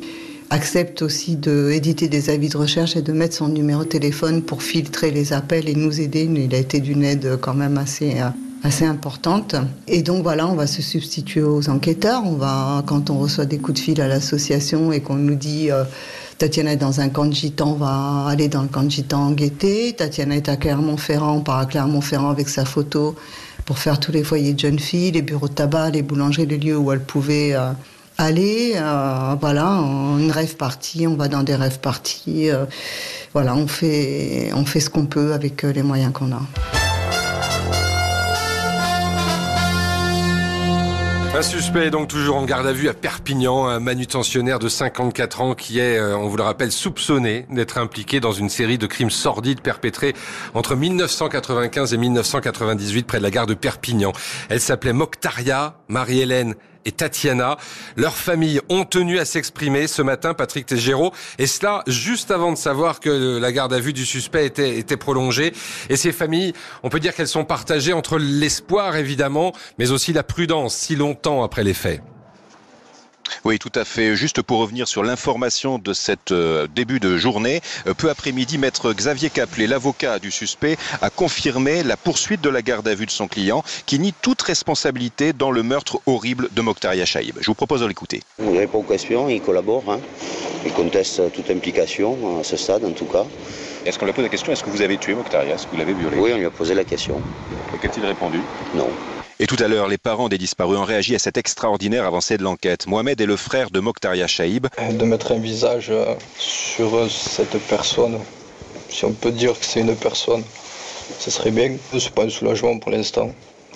accepte 0.48 1.02
aussi 1.02 1.36
d'éditer 1.36 2.08
des 2.08 2.30
avis 2.30 2.48
de 2.48 2.56
recherche 2.56 2.96
et 2.96 3.02
de 3.02 3.12
mettre 3.12 3.34
son 3.34 3.48
numéro 3.48 3.84
de 3.84 3.88
téléphone 3.88 4.42
pour 4.42 4.62
filtrer 4.62 5.10
les 5.10 5.32
appels 5.32 5.68
et 5.68 5.74
nous 5.74 6.00
aider 6.00 6.22
il 6.22 6.54
a 6.54 6.58
été 6.58 6.80
d'une 6.80 7.04
aide 7.04 7.38
quand 7.40 7.54
même 7.54 7.76
assez 7.76 8.20
euh, 8.20 8.28
assez 8.62 8.84
importante. 8.84 9.54
Et 9.86 10.02
donc 10.02 10.24
voilà, 10.24 10.48
on 10.48 10.54
va 10.54 10.66
se 10.66 10.82
substituer 10.82 11.42
aux 11.42 11.68
enquêteurs. 11.68 12.22
On 12.24 12.32
va, 12.32 12.82
quand 12.86 13.10
on 13.10 13.18
reçoit 13.18 13.44
des 13.44 13.58
coups 13.58 13.78
de 13.78 13.84
fil 13.84 14.00
à 14.00 14.08
l'association 14.08 14.90
et 14.90 15.00
qu'on 15.00 15.14
nous 15.14 15.36
dit 15.36 15.70
Tatiana 16.38 16.72
est 16.72 16.76
dans 16.76 17.00
un 17.00 17.08
camp 17.08 17.24
de 17.24 17.32
gitans, 17.32 17.70
on 17.70 17.74
va 17.74 18.26
aller 18.28 18.48
dans 18.48 18.60
le 18.60 18.68
camp 18.68 18.82
de 18.82 18.90
gitans 18.90 19.30
guetter. 19.30 19.94
Tatiana 19.94 20.36
est 20.36 20.48
à 20.50 20.56
Clermont-Ferrand, 20.56 21.36
on 21.36 21.40
part 21.40 21.58
à 21.58 21.66
Clermont-Ferrand 21.66 22.28
avec 22.28 22.50
sa 22.50 22.66
photo 22.66 23.16
pour 23.64 23.78
faire 23.78 23.98
tous 23.98 24.12
les 24.12 24.22
foyers 24.22 24.52
de 24.52 24.58
jeunes 24.58 24.78
filles, 24.78 25.12
les 25.12 25.22
bureaux 25.22 25.48
de 25.48 25.54
tabac, 25.54 25.90
les 25.90 26.02
boulangeries, 26.02 26.46
les 26.46 26.58
lieux 26.58 26.76
où 26.76 26.92
elle 26.92 27.00
pouvait 27.00 27.54
euh, 27.54 27.72
aller. 28.18 28.72
Euh, 28.76 29.34
voilà, 29.40 29.66
une 30.18 30.30
rêve 30.30 30.56
partie, 30.56 31.06
on 31.06 31.14
va 31.14 31.28
dans 31.28 31.42
des 31.42 31.54
rêves 31.54 31.80
parties. 31.80 32.50
Euh, 32.50 32.66
voilà, 33.32 33.54
on 33.54 33.66
fait, 33.66 34.50
on 34.54 34.66
fait 34.66 34.80
ce 34.80 34.90
qu'on 34.90 35.06
peut 35.06 35.32
avec 35.32 35.62
les 35.62 35.82
moyens 35.82 36.12
qu'on 36.12 36.32
a. 36.32 36.42
Un 41.36 41.42
suspect 41.42 41.88
est 41.88 41.90
donc 41.90 42.08
toujours 42.08 42.36
en 42.36 42.46
garde 42.46 42.66
à 42.66 42.72
vue 42.72 42.88
à 42.88 42.94
Perpignan, 42.94 43.66
un 43.66 43.78
manutentionnaire 43.78 44.58
de 44.58 44.70
54 44.70 45.42
ans 45.42 45.54
qui 45.54 45.78
est, 45.78 45.98
euh, 45.98 46.16
on 46.16 46.28
vous 46.28 46.38
le 46.38 46.42
rappelle, 46.42 46.72
soupçonné 46.72 47.44
d'être 47.50 47.76
impliqué 47.76 48.20
dans 48.20 48.32
une 48.32 48.48
série 48.48 48.78
de 48.78 48.86
crimes 48.86 49.10
sordides 49.10 49.60
perpétrés 49.60 50.14
entre 50.54 50.74
1995 50.74 51.92
et 51.92 51.98
1998 51.98 53.06
près 53.06 53.18
de 53.18 53.22
la 53.22 53.30
gare 53.30 53.44
de 53.44 53.52
Perpignan. 53.52 54.12
Elle 54.48 54.62
s'appelait 54.62 54.94
Moctaria 54.94 55.76
Marie-Hélène 55.88 56.54
et 56.86 56.92
Tatiana. 56.92 57.58
Leurs 57.96 58.16
familles 58.16 58.62
ont 58.70 58.84
tenu 58.84 59.18
à 59.18 59.26
s'exprimer 59.26 59.86
ce 59.88 60.00
matin, 60.00 60.32
Patrick 60.32 60.64
Tégéraud, 60.64 61.12
et 61.38 61.46
cela 61.46 61.82
juste 61.86 62.30
avant 62.30 62.52
de 62.52 62.56
savoir 62.56 63.00
que 63.00 63.38
la 63.38 63.52
garde 63.52 63.74
à 63.74 63.80
vue 63.80 63.92
du 63.92 64.06
suspect 64.06 64.46
était, 64.46 64.78
était 64.78 64.96
prolongée. 64.96 65.52
Et 65.90 65.96
ces 65.96 66.12
familles, 66.12 66.54
on 66.82 66.88
peut 66.88 67.00
dire 67.00 67.14
qu'elles 67.14 67.28
sont 67.28 67.44
partagées 67.44 67.92
entre 67.92 68.16
l'espoir 68.18 68.96
évidemment, 68.96 69.52
mais 69.78 69.90
aussi 69.90 70.14
la 70.14 70.22
prudence 70.22 70.74
si 70.74 70.96
longtemps 70.96 71.42
après 71.42 71.64
les 71.64 71.74
faits. 71.74 72.00
Oui, 73.44 73.58
tout 73.58 73.72
à 73.74 73.84
fait. 73.84 74.16
Juste 74.16 74.42
pour 74.42 74.58
revenir 74.58 74.88
sur 74.88 75.02
l'information 75.02 75.78
de 75.78 75.92
cette 75.92 76.32
euh, 76.32 76.66
début 76.74 77.00
de 77.00 77.16
journée, 77.16 77.60
euh, 77.86 77.94
peu 77.94 78.10
après-midi, 78.10 78.58
maître 78.58 78.92
Xavier 78.92 79.30
Caplet, 79.30 79.66
l'avocat 79.66 80.18
du 80.18 80.30
suspect, 80.30 80.76
a 81.00 81.10
confirmé 81.10 81.82
la 81.82 81.96
poursuite 81.96 82.40
de 82.40 82.48
la 82.48 82.62
garde 82.62 82.88
à 82.88 82.94
vue 82.94 83.06
de 83.06 83.10
son 83.10 83.28
client, 83.28 83.62
qui 83.86 83.98
nie 83.98 84.12
toute 84.12 84.42
responsabilité 84.42 85.32
dans 85.32 85.50
le 85.50 85.62
meurtre 85.62 86.00
horrible 86.06 86.48
de 86.52 86.62
Mokhtaria 86.62 87.04
Chaïb. 87.04 87.36
Je 87.40 87.46
vous 87.46 87.54
propose 87.54 87.80
de 87.80 87.86
l'écouter. 87.86 88.22
Il 88.40 88.58
répond 88.58 88.78
aux 88.78 88.82
questions, 88.82 89.28
il 89.28 89.40
collabore, 89.40 89.84
hein. 89.88 90.00
il 90.64 90.72
conteste 90.72 91.32
toute 91.32 91.50
implication 91.50 92.40
à 92.40 92.44
ce 92.44 92.56
stade 92.56 92.84
en 92.84 92.92
tout 92.92 93.06
cas. 93.06 93.24
Est-ce 93.84 93.98
qu'on 93.98 94.06
lui 94.06 94.10
a 94.10 94.14
posé 94.14 94.26
la 94.26 94.30
question 94.30 94.52
Est-ce 94.52 94.64
que 94.64 94.70
vous 94.70 94.82
avez 94.82 94.96
tué 94.96 95.14
Mokhtaria 95.14 95.54
Est-ce 95.54 95.66
que 95.66 95.70
vous 95.70 95.76
l'avez 95.76 95.94
violé? 95.94 96.16
Oui, 96.18 96.32
on 96.34 96.38
lui 96.38 96.46
a 96.46 96.50
posé 96.50 96.74
la 96.74 96.84
question. 96.84 97.20
Qu'a-t-il 97.80 98.04
répondu? 98.04 98.40
Non. 98.74 98.88
Et 99.38 99.46
tout 99.46 99.62
à 99.62 99.68
l'heure, 99.68 99.86
les 99.86 99.98
parents 99.98 100.30
des 100.30 100.38
disparus 100.38 100.78
ont 100.78 100.84
réagi 100.84 101.14
à 101.14 101.18
cette 101.18 101.36
extraordinaire 101.36 102.06
avancée 102.06 102.38
de 102.38 102.42
l'enquête. 102.42 102.86
Mohamed 102.86 103.20
est 103.20 103.26
le 103.26 103.36
frère 103.36 103.70
de 103.70 103.80
Mokhtaria 103.80 104.26
Shaib. 104.26 104.68
De 104.90 105.04
mettre 105.04 105.32
un 105.32 105.38
visage 105.38 105.88
euh, 105.90 106.14
sur 106.38 106.96
euh, 106.96 107.08
cette 107.10 107.58
personne, 107.68 108.18
si 108.88 109.04
on 109.04 109.12
peut 109.12 109.32
dire 109.32 109.52
que 109.60 109.66
c'est 109.66 109.80
une 109.80 109.94
personne, 109.94 110.42
ce 111.18 111.30
serait 111.30 111.50
bien. 111.50 111.76
Ce 111.92 111.96
n'est 111.96 112.10
pas 112.12 112.24
un 112.24 112.30
soulagement 112.30 112.78
pour 112.78 112.90
l'instant. 112.90 113.30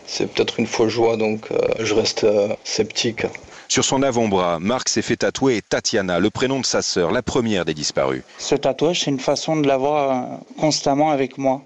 C'est 0.06 0.32
peut-être 0.32 0.60
une 0.60 0.66
fausse 0.66 0.92
joie, 0.92 1.18
donc 1.18 1.50
euh, 1.50 1.58
je 1.78 1.92
reste 1.92 2.26
sceptique. 2.64 3.26
Sur 3.68 3.84
son 3.84 4.02
avant-bras, 4.02 4.58
Marc 4.60 4.88
s'est 4.88 5.02
fait 5.02 5.16
tatouer 5.16 5.60
Tatiana, 5.60 6.20
le 6.20 6.30
prénom 6.30 6.60
de 6.60 6.66
sa 6.66 6.80
sœur, 6.80 7.12
la 7.12 7.20
première 7.20 7.66
des 7.66 7.74
disparus. 7.74 8.22
Ce 8.38 8.54
tatouage, 8.54 9.00
c'est 9.00 9.10
une 9.10 9.20
façon 9.20 9.56
de 9.56 9.68
l'avoir 9.68 10.40
constamment 10.58 11.10
avec 11.10 11.36
moi 11.36 11.62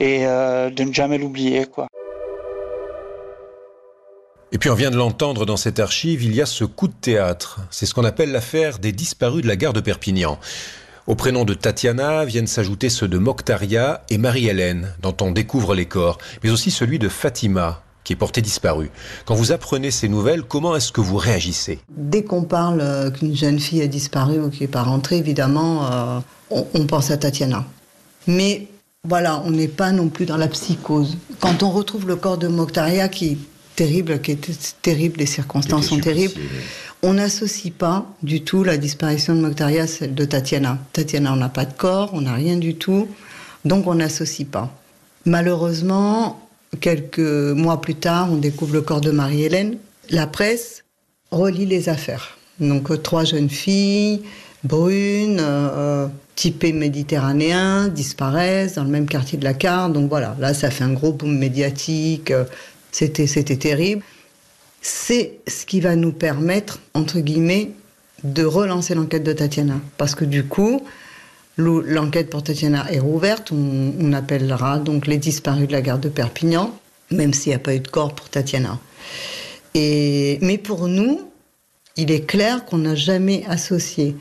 et 0.00 0.20
de 0.20 0.82
ne 0.82 0.92
jamais 0.92 1.18
l'oublier, 1.18 1.66
quoi. 1.66 1.86
Et 4.52 4.58
puis 4.58 4.68
on 4.68 4.74
vient 4.74 4.90
de 4.90 4.96
l'entendre 4.96 5.46
dans 5.46 5.56
cette 5.56 5.78
archive, 5.78 6.24
il 6.24 6.34
y 6.34 6.42
a 6.42 6.46
ce 6.46 6.64
coup 6.64 6.88
de 6.88 6.92
théâtre. 6.92 7.60
C'est 7.70 7.86
ce 7.86 7.94
qu'on 7.94 8.04
appelle 8.04 8.32
l'affaire 8.32 8.80
des 8.80 8.90
disparus 8.90 9.42
de 9.42 9.48
la 9.48 9.54
gare 9.54 9.72
de 9.72 9.80
Perpignan. 9.80 10.40
Au 11.06 11.14
prénom 11.14 11.44
de 11.44 11.54
Tatiana 11.54 12.24
viennent 12.24 12.48
s'ajouter 12.48 12.88
ceux 12.88 13.06
de 13.06 13.16
Moctaria 13.16 14.02
et 14.10 14.18
Marie-Hélène, 14.18 14.92
dont 15.02 15.16
on 15.20 15.30
découvre 15.30 15.76
les 15.76 15.86
corps, 15.86 16.18
mais 16.42 16.50
aussi 16.50 16.72
celui 16.72 16.98
de 16.98 17.08
Fatima, 17.08 17.82
qui 18.02 18.12
est 18.12 18.16
porté 18.16 18.42
disparu. 18.42 18.90
Quand 19.24 19.36
vous 19.36 19.52
apprenez 19.52 19.92
ces 19.92 20.08
nouvelles, 20.08 20.42
comment 20.42 20.74
est-ce 20.74 20.90
que 20.90 21.00
vous 21.00 21.16
réagissez? 21.16 21.78
Dès 21.88 22.24
qu'on 22.24 22.42
parle 22.42 22.80
euh, 22.80 23.10
qu'une 23.12 23.36
jeune 23.36 23.60
fille 23.60 23.82
a 23.82 23.86
disparu 23.86 24.40
ou 24.40 24.50
qui 24.50 24.62
n'est 24.62 24.68
pas 24.68 24.82
rentrée, 24.82 25.18
évidemment, 25.18 25.86
euh, 25.86 26.18
on, 26.50 26.66
on, 26.74 26.86
pense 26.86 27.12
à 27.12 27.16
Tatiana. 27.16 27.64
Mais 28.26 28.66
voilà, 29.08 29.42
on 29.44 29.52
n'est 29.52 29.68
pas 29.68 29.92
non 29.92 30.08
plus 30.08 30.26
dans 30.26 30.36
la 30.36 30.48
psychose. 30.48 31.18
Quand 31.38 31.62
on 31.62 31.70
retrouve 31.70 32.08
le 32.08 32.16
corps 32.16 32.38
de 32.38 32.48
Moctaria 32.48 33.08
qui 33.08 33.38
terrible, 33.80 34.20
qui 34.20 34.32
était 34.32 34.52
terrible, 34.82 35.20
les 35.20 35.26
circonstances 35.26 35.86
sont 35.86 36.00
terribles. 36.00 36.34
On 37.02 37.14
n'associe 37.14 37.72
pas 37.72 38.04
du 38.22 38.42
tout 38.42 38.62
la 38.62 38.76
disparition 38.76 39.34
de 39.34 39.40
Mokhtaria 39.40 39.84
à 39.84 39.86
celle 39.86 40.14
de 40.14 40.26
Tatiana. 40.26 40.76
Tatiana, 40.92 41.32
on 41.32 41.36
n'a 41.36 41.48
pas 41.48 41.64
de 41.64 41.72
corps, 41.72 42.10
on 42.12 42.20
n'a 42.20 42.34
rien 42.34 42.58
du 42.58 42.74
tout, 42.74 43.08
donc 43.64 43.86
on 43.86 43.94
n'associe 43.94 44.46
pas. 44.46 44.70
Malheureusement, 45.24 46.46
quelques 46.80 47.20
mois 47.20 47.80
plus 47.80 47.94
tard, 47.94 48.28
on 48.30 48.36
découvre 48.36 48.74
le 48.74 48.82
corps 48.82 49.00
de 49.00 49.12
Marie-Hélène. 49.12 49.78
La 50.10 50.26
presse 50.26 50.84
relie 51.30 51.64
les 51.64 51.88
affaires. 51.88 52.36
Donc 52.58 52.90
euh, 52.90 52.98
trois 52.98 53.24
jeunes 53.24 53.48
filles, 53.48 54.20
brunes, 54.62 55.40
euh, 55.40 56.06
typées 56.36 56.74
méditerranéens, 56.74 57.88
disparaissent 57.88 58.74
dans 58.74 58.84
le 58.84 58.90
même 58.90 59.06
quartier 59.06 59.38
de 59.38 59.44
la 59.44 59.54
carte. 59.54 59.94
Donc 59.94 60.10
voilà, 60.10 60.36
là 60.38 60.52
ça 60.52 60.70
fait 60.70 60.84
un 60.84 60.92
gros 60.92 61.14
boom 61.14 61.38
médiatique. 61.38 62.30
C'était, 62.92 63.26
c'était 63.26 63.56
terrible. 63.56 64.02
C'est 64.82 65.38
ce 65.46 65.66
qui 65.66 65.80
va 65.80 65.96
nous 65.96 66.12
permettre, 66.12 66.80
entre 66.94 67.20
guillemets, 67.20 67.70
de 68.24 68.44
relancer 68.44 68.94
l'enquête 68.94 69.22
de 69.22 69.32
Tatiana. 69.32 69.80
Parce 69.96 70.14
que 70.14 70.24
du 70.24 70.44
coup, 70.44 70.82
l'enquête 71.56 72.30
pour 72.30 72.42
Tatiana 72.42 72.90
est 72.90 72.98
rouverte. 72.98 73.52
On, 73.52 74.12
appellera 74.12 74.78
donc 74.78 75.06
les 75.06 75.18
disparus 75.18 75.68
de 75.68 75.72
la 75.72 75.82
gare 75.82 75.98
de 75.98 76.08
Perpignan, 76.08 76.76
même 77.10 77.32
s'il 77.32 77.50
n'y 77.50 77.56
a 77.56 77.60
pas 77.60 77.74
eu 77.74 77.80
de 77.80 77.88
corps 77.88 78.14
pour 78.14 78.28
Tatiana. 78.28 78.78
Mais 79.74 80.60
pour 80.62 80.88
nous, 80.88 81.20
il 81.96 82.10
est 82.10 82.26
clair 82.26 82.64
qu'on 82.64 82.78
n'a 82.78 82.94
jamais 82.94 83.44
associé 83.48 84.16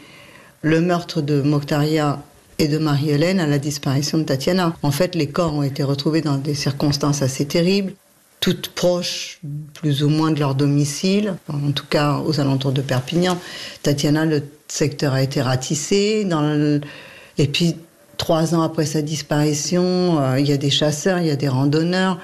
le 0.62 0.82
meurtre 0.82 1.22
de 1.22 1.42
Mokhtaria 1.42 2.22
et 2.58 2.68
de 2.68 2.78
Marie-Hélène 2.78 3.40
à 3.40 3.48
la 3.48 3.58
disparition 3.58 4.18
de 4.18 4.24
Tatiana. 4.24 4.76
En 4.84 4.92
fait, 4.92 5.16
les 5.16 5.28
corps 5.28 5.54
ont 5.54 5.64
été 5.64 5.84
retrouvés 5.84 6.22
dans 6.22 6.38
des 6.38 6.56
circonstances 6.56 7.22
assez 7.22 7.46
terribles 7.46 7.94
toutes 8.40 8.70
proches 8.70 9.40
plus 9.74 10.04
ou 10.04 10.10
moins 10.10 10.32
de 10.32 10.40
leur 10.40 10.56
domicile, 10.56 11.36
en 11.52 11.72
tout 11.72 11.86
cas 11.90 12.20
aux 12.26 12.40
alentours 12.40 12.72
de 12.72 12.82
Perpignan. 12.82 13.38
Tatiana, 13.84 14.26
le 14.26 14.44
secteur 14.68 15.14
a 15.14 15.22
été 15.22 15.42
ratissé, 15.42 16.28
et 17.38 17.48
puis 17.48 17.76
trois 18.18 18.56
ans 18.56 18.62
après 18.62 18.86
sa 18.86 19.02
disparition, 19.02 20.22
euh, 20.22 20.40
il 20.40 20.48
y 20.48 20.54
a 20.54 20.58
des 20.58 20.70
chasseurs, 20.70 21.20
il 21.20 21.28
y 21.28 21.32
a 21.32 21.36
des 21.36 21.50
randonneurs. 21.50 22.20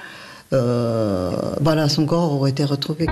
Euh, 0.52 1.32
voilà, 1.60 1.88
son 1.88 2.06
corps 2.06 2.32
aurait 2.32 2.50
été 2.50 2.64
retrouvé. 2.64 3.06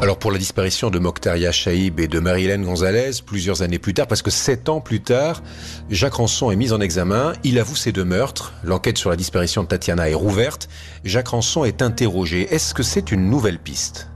Alors 0.00 0.18
pour 0.18 0.32
la 0.32 0.38
disparition 0.38 0.90
de 0.90 0.98
Mokhtaria 0.98 1.50
Chaïb 1.50 1.98
et 1.98 2.08
de 2.08 2.18
Marie-Hélène 2.18 2.64
Gonzalez, 2.64 3.12
plusieurs 3.24 3.62
années 3.62 3.78
plus 3.78 3.94
tard, 3.94 4.06
parce 4.06 4.20
que 4.20 4.30
sept 4.30 4.68
ans 4.68 4.80
plus 4.80 5.00
tard, 5.00 5.42
Jacques 5.88 6.14
Ranson 6.14 6.50
est 6.50 6.56
mis 6.56 6.72
en 6.72 6.80
examen, 6.80 7.32
il 7.42 7.58
avoue 7.58 7.76
ses 7.76 7.90
deux 7.90 8.04
meurtres, 8.04 8.52
l'enquête 8.64 8.98
sur 8.98 9.08
la 9.08 9.16
disparition 9.16 9.62
de 9.62 9.68
Tatiana 9.68 10.10
est 10.10 10.14
rouverte, 10.14 10.68
Jacques 11.04 11.28
Ranson 11.28 11.64
est 11.64 11.80
interrogé. 11.80 12.52
Est-ce 12.52 12.74
que 12.74 12.82
c'est 12.82 13.12
une 13.12 13.30
nouvelle 13.30 13.58
piste? 13.58 14.08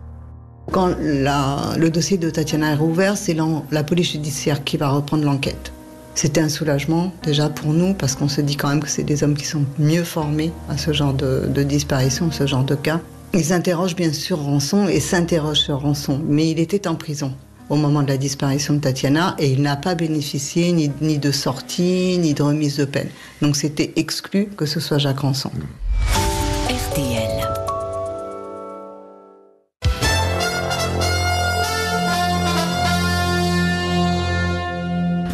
Quand 0.72 0.94
le 0.98 1.88
dossier 1.88 2.18
de 2.18 2.28
Tatiana 2.28 2.72
est 2.72 2.76
rouvert, 2.76 3.16
c'est 3.16 3.36
la 3.70 3.82
police 3.82 4.12
judiciaire 4.12 4.64
qui 4.64 4.76
va 4.76 4.90
reprendre 4.90 5.24
l'enquête. 5.24 5.72
C'était 6.14 6.40
un 6.40 6.50
soulagement 6.50 7.14
déjà 7.22 7.48
pour 7.48 7.72
nous 7.72 7.94
parce 7.94 8.14
qu'on 8.14 8.28
se 8.28 8.42
dit 8.42 8.56
quand 8.56 8.68
même 8.68 8.82
que 8.82 8.90
c'est 8.90 9.04
des 9.04 9.22
hommes 9.22 9.36
qui 9.36 9.46
sont 9.46 9.64
mieux 9.78 10.04
formés 10.04 10.52
à 10.68 10.76
ce 10.76 10.92
genre 10.92 11.14
de, 11.14 11.46
de 11.48 11.62
disparition, 11.62 12.30
ce 12.30 12.46
genre 12.46 12.64
de 12.64 12.74
cas. 12.74 13.00
Ils 13.34 13.52
interrogent 13.52 13.96
bien 13.96 14.12
sûr 14.12 14.38
Rançon 14.38 14.88
et 14.88 15.00
s'interrogent 15.00 15.60
sur 15.60 15.80
Rançon, 15.80 16.20
mais 16.26 16.50
il 16.50 16.58
était 16.58 16.88
en 16.88 16.94
prison 16.94 17.32
au 17.68 17.76
moment 17.76 18.02
de 18.02 18.08
la 18.08 18.16
disparition 18.16 18.74
de 18.74 18.80
Tatiana 18.80 19.36
et 19.38 19.50
il 19.50 19.60
n'a 19.60 19.76
pas 19.76 19.94
bénéficié 19.94 20.72
ni, 20.72 21.18
de 21.18 21.30
sortie 21.30 22.16
ni 22.18 22.32
de 22.32 22.42
remise 22.42 22.78
de 22.78 22.86
peine. 22.86 23.08
Donc 23.42 23.56
c'était 23.56 23.92
exclu 23.96 24.46
que 24.56 24.64
ce 24.64 24.80
soit 24.80 24.98
Jacques 24.98 25.20
Rançon. 25.20 25.50
RTL. 25.50 25.87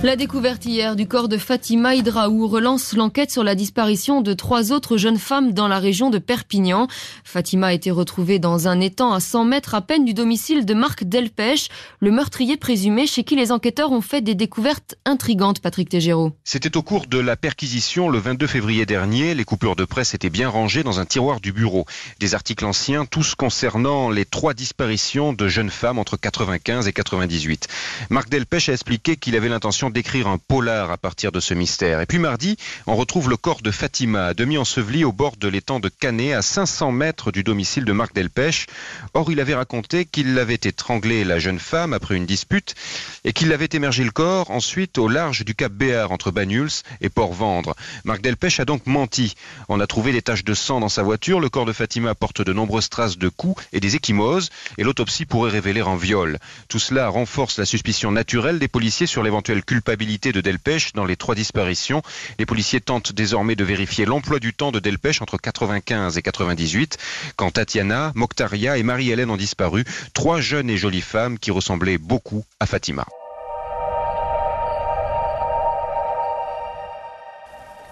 La 0.05 0.17
découverte 0.17 0.67
hier 0.67 0.97
du 0.97 1.09
corps 1.09 1.31
de 1.31 1.39
Fatima 1.39 1.95
Hydraou 1.95 2.47
relance 2.47 2.93
l'enquête 2.93 3.31
sur 3.31 3.43
la 3.43 3.55
disparition 3.55 4.21
de 4.21 4.35
trois 4.35 4.71
autres 4.71 4.99
jeunes 4.99 5.17
femmes 5.17 5.55
dans 5.55 5.67
la 5.67 5.79
région 5.79 6.11
de 6.11 6.19
Perpignan. 6.19 6.89
Fatima 7.25 7.69
a 7.69 7.73
été 7.73 7.91
retrouvée 7.91 8.39
dans 8.39 8.69
un 8.69 8.81
étang 8.81 9.15
à 9.15 9.21
100 9.21 9.47
mètres 9.47 9.75
à 9.75 9.81
peine 9.81 10.05
du 10.05 10.13
domicile 10.13 10.67
de 10.67 10.75
Marc 10.75 11.05
Delpech, 11.05 11.71
le 12.01 12.11
meurtrier 12.11 12.59
présumé 12.59 13.07
chez 13.07 13.25
qui 13.25 13.35
les 13.35 13.51
enquêteurs 13.51 13.93
ont 13.93 14.03
fait 14.03 14.21
des 14.21 14.35
découvertes 14.35 14.95
intrigantes, 15.07 15.61
Patrick 15.61 15.89
Tégéraud. 15.89 16.33
C'était 16.45 16.77
au 16.77 16.83
cours 16.83 17.07
de 17.07 17.19
la 17.19 17.37
perquisition 17.37 18.11
le 18.11 18.19
22 18.19 18.47
février 18.47 18.85
dernier. 18.85 19.35
Les 19.35 19.45
coupures 19.45 19.75
de 19.75 19.87
presse 19.87 20.13
étaient 20.13 20.29
bien 20.29 20.51
rangées 20.51 20.83
dans 20.83 21.01
un 21.01 21.07
tiroir 21.07 21.41
du 21.41 21.53
bureau. 21.53 21.87
Des 22.21 22.35
articles 22.35 22.67
anciens, 22.67 23.07
tous 23.07 23.35
concernant 23.35 24.11
les 24.11 24.27
trois 24.27 24.53
disparitions 24.53 25.33
de 25.33 25.49
jeunes 25.49 25.71
femmes 25.71 25.99
entre 25.99 26.19
95 26.19 26.89
et 26.89 26.93
98. 26.93 27.69
Marc 28.11 28.29
Delpech 28.29 28.69
a 28.69 28.75
expliqué 28.75 29.17
qu'il 29.17 29.35
avait 29.35 29.49
l'intention 29.49 29.94
d'écrire 29.95 30.27
un 30.27 30.39
polar 30.39 30.91
à 30.91 30.99
partir 30.99 31.31
de 31.31 31.39
ce 31.39 31.55
mystère. 31.55 32.01
Et 32.01 32.07
puis 32.07 32.19
mardi, 32.19 32.57
on 32.87 32.97
retrouve 32.97 33.31
le 33.31 33.37
corps 33.37 33.63
de 33.63 33.71
Fatima, 33.71 34.35
demi-enseveli 34.35 35.05
au 35.05 35.13
bord 35.13 35.37
de 35.37 35.47
l'étang 35.47 35.79
de 35.79 35.89
Canet, 35.89 36.35
à 36.35 36.43
500 36.43 36.91
mètres 36.91 37.31
du 37.31 37.45
domicile 37.45 37.85
de 37.85 37.93
Marc 37.93 38.13
Delpech. 38.13 38.67
Or, 39.15 39.31
il 39.31 39.39
avait 39.39 39.55
raconté 39.55 40.05
qu'il 40.05 40.37
avait 40.39 40.55
étranglé 40.55 41.23
la 41.23 41.39
jeune 41.39 41.61
femme 41.61 41.93
après 41.93 42.17
une 42.17 42.27
dispute 42.27 42.75
et 43.23 43.33
qu'il 43.33 43.53
avait 43.53 43.69
émergé 43.73 44.03
le 44.03 44.11
corps 44.11 44.51
ensuite 44.51 44.99
au 44.99 45.07
large 45.07 45.45
du 45.45 45.55
cap 45.55 45.73
Béar 45.73 46.11
entre 46.11 46.33
Banyuls 46.33 46.83
et 47.01 47.09
Port-Vendre. 47.09 47.77
Marc 48.03 48.21
Delpech 48.21 48.59
a 48.59 48.65
donc 48.65 48.87
menti. 48.87 49.37
On 49.69 49.79
a 49.79 49.87
trouvé 49.87 50.11
des 50.11 50.23
taches 50.23 50.45
de 50.45 50.55
sang 50.55 50.81
dans 50.81 50.89
sa 50.89 51.05
voiture. 51.05 51.39
Le 51.39 51.49
corps 51.49 51.67
de 51.67 51.73
Fatima 51.73 52.17
porte 52.17 52.43
de 52.43 52.53
nombreuses 52.53 52.91
traces 52.91 53.17
de 53.17 53.29
coups 53.29 53.63
et 53.73 53.79
des 53.79 53.95
échymoses 53.95 54.51
et 54.77 54.83
l'autopsie 54.83 55.25
pourrait 55.25 55.53
révéler 55.53 55.83
un 55.83 55.97
viol. 55.97 56.39
Tout 56.67 56.81
cela 56.81 57.09
renforce 57.09 57.59
la 57.59 57.65
suspicion 57.65 58.11
naturelle 58.11 58.59
des 58.59 58.67
policiers 58.67 59.07
sur 59.07 59.23
l'éventuelle 59.23 59.63
culpabilité 59.65 59.84
culpabilité 59.85 60.33
de 60.33 60.41
Delpech 60.41 60.95
dans 60.95 61.05
les 61.05 61.17
trois 61.17 61.35
disparitions. 61.35 62.00
Les 62.38 62.47
policiers 62.47 62.81
tentent 62.81 63.12
désormais 63.12 63.55
de 63.55 63.64
vérifier 63.64 64.07
l'emploi 64.07 64.38
du 64.38 64.55
temps 64.55 64.73
de 64.73 64.81
Delpech 64.81 65.21
entre 65.21 65.37
95 65.37 66.17
et 66.17 66.23
98, 66.23 66.97
quand 67.37 67.50
Tatiana, 67.50 68.11
Mokhtaria 68.14 68.79
et 68.79 68.83
Marie-Hélène 68.83 69.29
ont 69.29 69.37
disparu, 69.37 69.85
trois 70.14 70.40
jeunes 70.40 70.70
et 70.70 70.79
jolies 70.79 71.03
femmes 71.03 71.38
qui 71.38 71.51
ressemblaient 71.51 71.99
beaucoup 71.99 72.47
à 72.61 72.66
Fatima. 72.66 73.05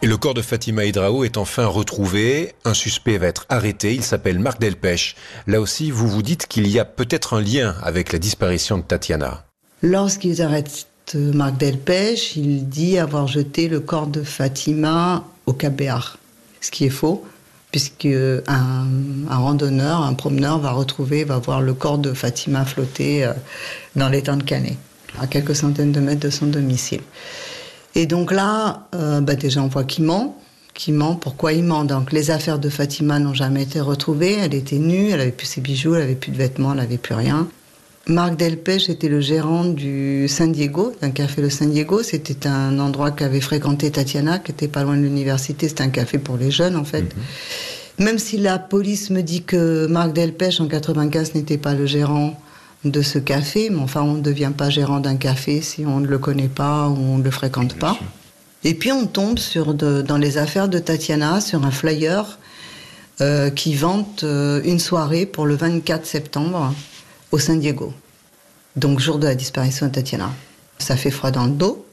Et 0.01 0.07
le 0.07 0.17
corps 0.17 0.35
de 0.35 0.43
Fatima 0.43 0.87
Hydrao 0.87 1.25
est 1.25 1.37
enfin 1.37 1.67
retrouvé. 1.67 2.55
Un 2.65 2.75
suspect 2.75 3.19
va 3.19 3.27
être 3.27 3.45
arrêté. 3.51 3.95
Il 3.95 4.03
s'appelle 4.03 4.39
Marc 4.39 4.59
Delpech. 4.59 5.15
Là 5.47 5.61
aussi, 5.61 5.91
vous 5.91 6.09
vous 6.09 6.23
dites 6.23 6.47
qu'il 6.47 6.67
y 6.69 6.79
a 6.79 6.87
peut-être 6.87 7.35
un 7.35 7.43
lien 7.43 7.77
avec 7.83 8.13
la 8.13 8.19
disparition 8.19 8.79
de 8.79 8.83
Tatiana. 8.83 9.45
Lorsqu'ils 9.83 10.41
arrêtent 10.41 10.87
Marc 11.15 11.59
Delpech, 11.59 12.37
il 12.37 12.69
dit 12.69 12.99
avoir 12.99 13.27
jeté 13.27 13.69
le 13.69 13.81
corps 13.81 14.07
de 14.07 14.23
Fatima 14.23 15.25
au 15.47 15.53
Cap 15.53 15.75
Béar. 15.75 16.19
Ce 16.61 16.71
qui 16.71 16.85
est 16.87 16.91
faux, 16.91 17.25
puisque 17.71 18.07
un, 18.07 18.87
randonneur, 19.29 20.03
un 20.03 20.15
promeneur 20.15 20.59
va 20.59 20.71
retrouver, 20.71 21.25
va 21.25 21.39
voir 21.39 21.61
le 21.61 21.75
corps 21.75 21.99
de 21.99 22.13
Fatima 22.13 22.65
flotter 22.65 23.25
euh, 23.25 23.33
dans 23.97 24.09
l'étang 24.09 24.37
de 24.37 24.43
Canet, 24.43 24.77
à 25.21 25.27
quelques 25.27 25.57
centaines 25.57 25.93
de 25.93 26.01
mètres 26.01 26.21
de 26.21 26.31
son 26.31 26.47
domicile. 26.47 27.01
Et 27.95 28.07
donc 28.07 28.33
là, 28.33 28.89
déjà 29.21 29.63
on 29.63 29.69
voit 29.69 29.85
qu'il 29.85 30.05
ment. 30.05 30.39
Qui 30.75 30.93
ment 30.93 31.15
Pourquoi 31.17 31.53
il 31.53 31.65
ment? 31.65 31.85
Donc 31.85 32.13
les 32.13 32.31
affaires 32.31 32.59
de 32.59 32.71
Fatima 32.71 33.19
n'ont 33.19 33.35
jamais 33.35 33.65
été 33.65 33.81
retrouvées. 33.81 34.39
Elle 34.39 34.55
était 34.55 34.79
nue, 34.79 35.11
elle 35.11 35.21
avait 35.21 35.33
plus 35.33 35.47
ses 35.47 35.61
bijoux, 35.61 35.95
elle 35.95 36.03
avait 36.03 36.15
plus 36.15 36.33
de 36.33 36.39
vêtements, 36.39 36.73
elle 36.73 36.81
avait 36.81 36.97
plus 36.97 37.15
rien. 37.15 37.49
Marc 38.09 38.37
Delpech 38.37 38.89
était 38.89 39.09
le 39.09 39.21
gérant 39.21 39.65
du 39.65 40.27
San 40.27 40.51
Diego, 40.51 40.93
d'un 41.01 41.11
café 41.11 41.41
le 41.41 41.51
San 41.51 41.71
Diego. 41.71 42.03
C'était 42.03 42.49
un 42.49 42.81
endroit 42.81 43.13
qu'avait 43.13 43.41
fréquenté 43.41 43.93
Tatiana, 43.93 44.41
qui 44.41 44.51
était 44.51 44.67
pas 44.67 44.83
loin 44.83 44.97
de 44.97 45.03
l'université. 45.03 45.69
C'était 45.69 45.85
un 45.85 45.89
café 45.89 46.19
pour 46.19 46.37
les 46.37 46.51
jeunes, 46.51 46.77
en 46.77 46.85
fait. 46.85 47.03
Mhm. 47.03 48.05
Même 48.05 48.19
si 48.19 48.39
la 48.39 48.59
police 48.59 49.11
me 49.11 49.23
dit 49.23 49.43
que 49.43 49.87
Marc 49.87 50.13
Delpech, 50.15 50.61
en 50.61 50.67
95, 50.67 51.35
n'était 51.35 51.59
pas 51.59 51.75
le 51.75 51.87
gérant 51.87 52.37
de 52.85 53.03
ce 53.03 53.21
café, 53.21 53.71
mais 53.71 53.79
enfin, 53.79 54.03
on 54.03 54.15
ne 54.15 54.21
devient 54.21 54.51
pas 54.57 54.69
gérant 54.69 54.99
d'un 54.99 55.17
café 55.17 55.61
si 55.61 55.87
on 55.87 56.01
ne 56.01 56.09
le 56.09 56.19
connaît 56.19 56.49
pas 56.49 56.89
ou 56.89 56.99
on 56.99 57.19
ne 57.19 57.23
le 57.23 57.31
fréquente 57.31 57.75
pas. 57.75 57.97
Et 58.65 58.75
puis, 58.75 58.91
on 58.91 59.07
tombe 59.07 59.39
sur 59.39 59.75
dans 59.75 60.19
les 60.19 60.39
affaires 60.39 60.69
de 60.69 60.81
Tatiana, 60.81 61.41
sur 61.41 61.65
un 61.65 61.71
flyer 61.71 62.39
euh, 63.21 63.51
qui 63.51 63.75
vante 63.75 64.25
euh, 64.25 64.61
une 64.65 64.81
soirée 64.81 65.27
pour 65.27 65.47
le 65.47 65.55
24 65.55 66.05
septembre 66.05 66.75
au 67.33 67.39
San 67.39 67.59
Diego. 67.59 67.93
Donc, 68.77 69.01
jour 69.01 69.19
de 69.19 69.27
la 69.27 69.35
disparition 69.35 69.87
de 69.87 69.93
Tatiana. 69.93 70.31
Ça 70.79 70.97
fait 70.97 71.11
froid 71.11 71.31
dans 71.31 71.47
le 71.47 71.53
dos. 71.53 71.85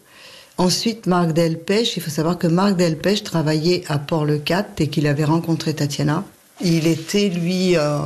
Ensuite, 0.58 1.08
Marc 1.08 1.32
Delpech, 1.32 1.95
il 1.95 2.04
faut 2.04 2.10
savoir 2.10 2.38
que 2.38 2.47
Marc 2.47 2.75
Delpech 2.75 3.23
travaillait 3.23 3.84
à 3.88 3.97
Port-le-Cat 3.97 4.67
et 4.80 4.88
qu'il 4.89 5.08
avait 5.08 5.23
rencontré 5.23 5.73
Tatiana. 5.73 6.25
Il 6.62 6.86
était, 6.86 7.30
lui, 7.30 7.78
euh, 7.78 7.99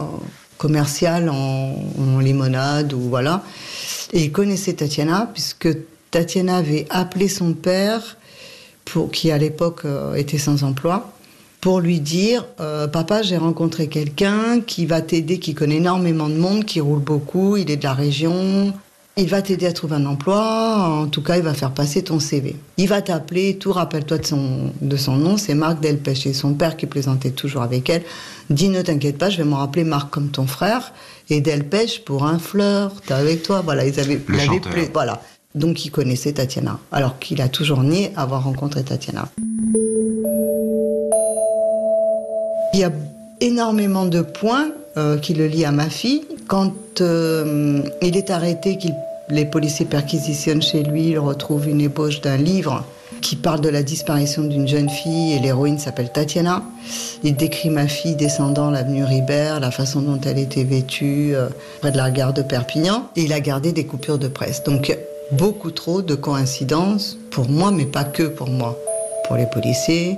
commercial 0.57 1.29
en, 1.29 2.19
limonade 2.19 2.93
ou 2.93 3.01
voilà. 3.09 3.43
Et 4.13 4.23
il 4.23 4.31
connaissait 4.31 4.73
Tatiana 4.73 5.29
puisque 5.33 5.69
Tatiana 6.11 6.57
avait 6.57 6.85
appelé 6.89 7.27
son 7.27 7.53
père, 7.53 8.17
qui 9.11 9.31
à 9.31 9.37
l'époque 9.37 9.81
euh, 9.85 10.13
était 10.13 10.37
sans 10.37 10.63
emploi, 10.63 11.11
pour 11.63 11.79
lui 11.79 12.01
dire 12.01 12.45
euh, 12.59 12.89
Papa, 12.89 13.21
j'ai 13.21 13.37
rencontré 13.37 13.87
quelqu'un 13.87 14.59
qui 14.59 14.85
va 14.85 14.99
t'aider, 14.99 15.39
qui 15.39 15.53
connaît 15.53 15.77
énormément 15.77 16.27
de 16.27 16.33
monde, 16.35 16.65
qui 16.65 16.81
roule 16.81 16.99
beaucoup, 16.99 17.55
il 17.55 17.71
est 17.71 17.77
de 17.77 17.85
la 17.85 17.93
région. 17.93 18.73
Il 19.15 19.29
va 19.29 19.41
t'aider 19.41 19.67
à 19.67 19.71
trouver 19.71 19.95
un 19.95 20.05
emploi, 20.05 21.03
en 21.03 21.07
tout 21.07 21.21
cas, 21.21 21.37
il 21.37 21.41
va 21.41 21.53
faire 21.53 21.71
passer 21.71 22.03
ton 22.03 22.19
CV. 22.19 22.57
Il 22.75 22.89
va 22.89 23.01
t'appeler, 23.01 23.55
tout 23.55 23.71
rappelle-toi 23.71 24.17
de 24.17 24.25
son, 24.25 24.73
de 24.81 24.97
son 24.97 25.15
nom, 25.15 25.37
c'est 25.37 25.53
Marc 25.53 25.79
Delpech, 25.79 26.25
et 26.25 26.33
son 26.33 26.53
père 26.53 26.75
qui 26.75 26.85
plaisantait 26.85 27.31
toujours 27.31 27.61
avec 27.61 27.89
elle. 27.89 28.03
Dis, 28.49 28.67
ne 28.67 28.81
t'inquiète 28.81 29.17
pas, 29.17 29.29
je 29.29 29.37
vais 29.37 29.45
me 29.45 29.55
rappeler 29.55 29.85
Marc 29.85 30.09
comme 30.09 30.31
ton 30.31 30.47
frère, 30.47 30.91
et 31.29 31.39
Delpech 31.39 32.03
pour 32.03 32.25
un 32.25 32.39
fleur, 32.39 32.91
t'es 33.05 33.13
avec 33.13 33.41
toi. 33.41 33.61
Voilà, 33.63 33.85
ils 33.85 34.01
avaient, 34.01 34.19
Le 34.27 34.91
voilà. 34.91 35.21
Donc 35.55 35.85
il 35.85 35.91
connaissait 35.91 36.33
Tatiana, 36.33 36.77
alors 36.91 37.19
qu'il 37.19 37.41
a 37.41 37.47
toujours 37.47 37.83
nié 37.83 38.11
avoir 38.17 38.43
rencontré 38.43 38.83
Tatiana. 38.83 39.29
Il 42.73 42.79
y 42.79 42.83
a 42.83 42.91
énormément 43.39 44.05
de 44.05 44.21
points 44.21 44.71
euh, 44.97 45.17
qui 45.17 45.35
le 45.35 45.45
lient 45.45 45.65
à 45.65 45.71
ma 45.71 45.89
fille. 45.89 46.23
Quand 46.47 46.73
euh, 47.01 47.81
il 48.01 48.17
est 48.17 48.31
arrêté, 48.31 48.77
que 48.77 48.87
les 49.29 49.45
policiers 49.45 49.85
perquisitionnent 49.85 50.61
chez 50.61 50.81
lui, 50.81 51.09
ils 51.09 51.19
retrouvent 51.19 51.67
une 51.67 51.81
ébauche 51.81 52.21
d'un 52.21 52.37
livre 52.37 52.83
qui 53.21 53.35
parle 53.35 53.61
de 53.61 53.69
la 53.69 53.83
disparition 53.83 54.43
d'une 54.43 54.67
jeune 54.67 54.89
fille 54.89 55.33
et 55.33 55.39
l'héroïne 55.39 55.77
s'appelle 55.77 56.11
Tatiana. 56.11 56.63
Il 57.23 57.35
décrit 57.35 57.69
ma 57.69 57.87
fille 57.87 58.15
descendant 58.15 58.69
l'avenue 58.69 59.03
Ribert, 59.03 59.59
la 59.59 59.71
façon 59.71 60.01
dont 60.01 60.19
elle 60.25 60.39
était 60.39 60.63
vêtue 60.63 61.31
euh, 61.33 61.47
près 61.79 61.91
de 61.91 61.97
la 61.97 62.11
gare 62.11 62.33
de 62.33 62.41
Perpignan 62.41 63.07
il 63.15 63.31
a 63.33 63.39
gardé 63.39 63.71
des 63.71 63.85
coupures 63.85 64.17
de 64.17 64.27
presse. 64.27 64.63
Donc 64.63 64.97
beaucoup 65.31 65.71
trop 65.71 66.01
de 66.01 66.15
coïncidences 66.15 67.17
pour 67.31 67.49
moi, 67.49 67.71
mais 67.71 67.85
pas 67.85 68.03
que 68.03 68.23
pour 68.23 68.49
moi. 68.49 68.77
Pour 69.27 69.37
les 69.37 69.45
policiers, 69.45 70.17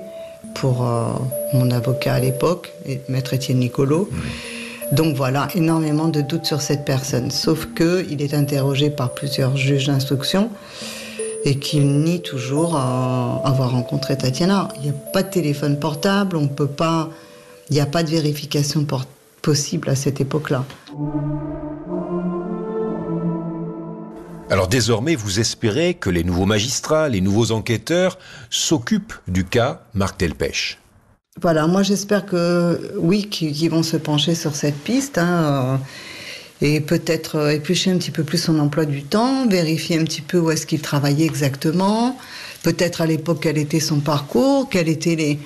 pour 0.56 0.86
euh, 0.86 1.06
mon 1.54 1.70
avocat 1.72 2.16
à 2.16 2.20
l'époque, 2.20 2.74
maître 3.08 3.34
Étienne 3.34 3.60
Nicolo. 3.60 4.10
Donc 4.92 5.16
voilà, 5.16 5.48
énormément 5.56 6.08
de 6.08 6.22
doutes 6.22 6.46
sur 6.46 6.62
cette 6.62 6.86
personne. 6.86 7.32
Sauf 7.32 7.68
qu'il 7.76 8.22
est 8.22 8.34
interrogé 8.34 8.90
par 8.90 9.14
plusieurs 9.14 9.56
juges 9.58 9.88
d'instruction. 9.88 10.50
et 11.48 11.60
qu'il 11.60 11.86
nie 12.02 12.22
toujours 12.24 12.76
avoir 12.76 13.70
rencontré 13.70 14.18
Tatiana. 14.18 14.68
Il 14.78 14.82
n'y 14.82 14.90
a 14.90 14.94
pas 15.14 15.22
de 15.22 15.30
téléphone 15.30 15.78
portable, 15.80 16.38
on 16.38 16.48
peut 16.48 16.66
pas, 16.66 17.10
il 17.70 17.76
n'y 17.76 17.80
a 17.80 17.86
pas 17.86 18.02
de 18.02 18.10
vérification 18.10 18.84
possible 19.44 19.90
à 19.92 19.96
cette 19.96 20.20
époque-là. 20.20 20.66
Alors 24.50 24.68
désormais, 24.68 25.16
vous 25.16 25.40
espérez 25.40 25.96
que 25.96 26.10
les 26.10 26.24
nouveaux 26.24 26.46
magistrats, 26.46 27.10
les 27.10 27.22
nouveaux 27.22 27.52
enquêteurs 27.52 28.18
s'occupent 28.50 29.14
du 29.28 29.44
cas 29.44 29.82
Marc 29.94 30.20
Delpech. 30.20 30.80
Voilà, 31.42 31.68
moi 31.68 31.84
j'espère 31.84 32.26
que 32.26 32.94
oui, 32.98 33.28
qu'ils 33.28 33.70
vont 33.70 33.84
se 33.84 33.98
pencher 33.98 34.36
sur 34.36 34.56
cette 34.56 34.78
piste. 34.78 35.18
Hein, 35.18 35.80
et 36.62 36.80
peut-être 36.80 37.36
euh, 37.36 37.50
éplucher 37.50 37.92
un 37.92 37.98
petit 37.98 38.12
peu 38.12 38.24
plus 38.24 38.38
son 38.38 38.60
emploi 38.60 38.86
du 38.86 39.04
temps, 39.04 39.48
vérifier 39.48 40.00
un 40.00 40.04
petit 40.04 40.22
peu 40.22 40.40
où 40.40 40.52
est-ce 40.52 40.66
qu'il 40.66 40.82
travaillait 40.82 41.26
exactement, 41.26 42.18
peut-être 42.64 43.02
à 43.02 43.06
l'époque 43.06 43.40
quel 43.42 43.58
était 43.58 43.80
son 43.80 44.00
parcours, 44.00 44.70
quels 44.70 44.88
étaient 44.88 45.16
les, 45.16 45.40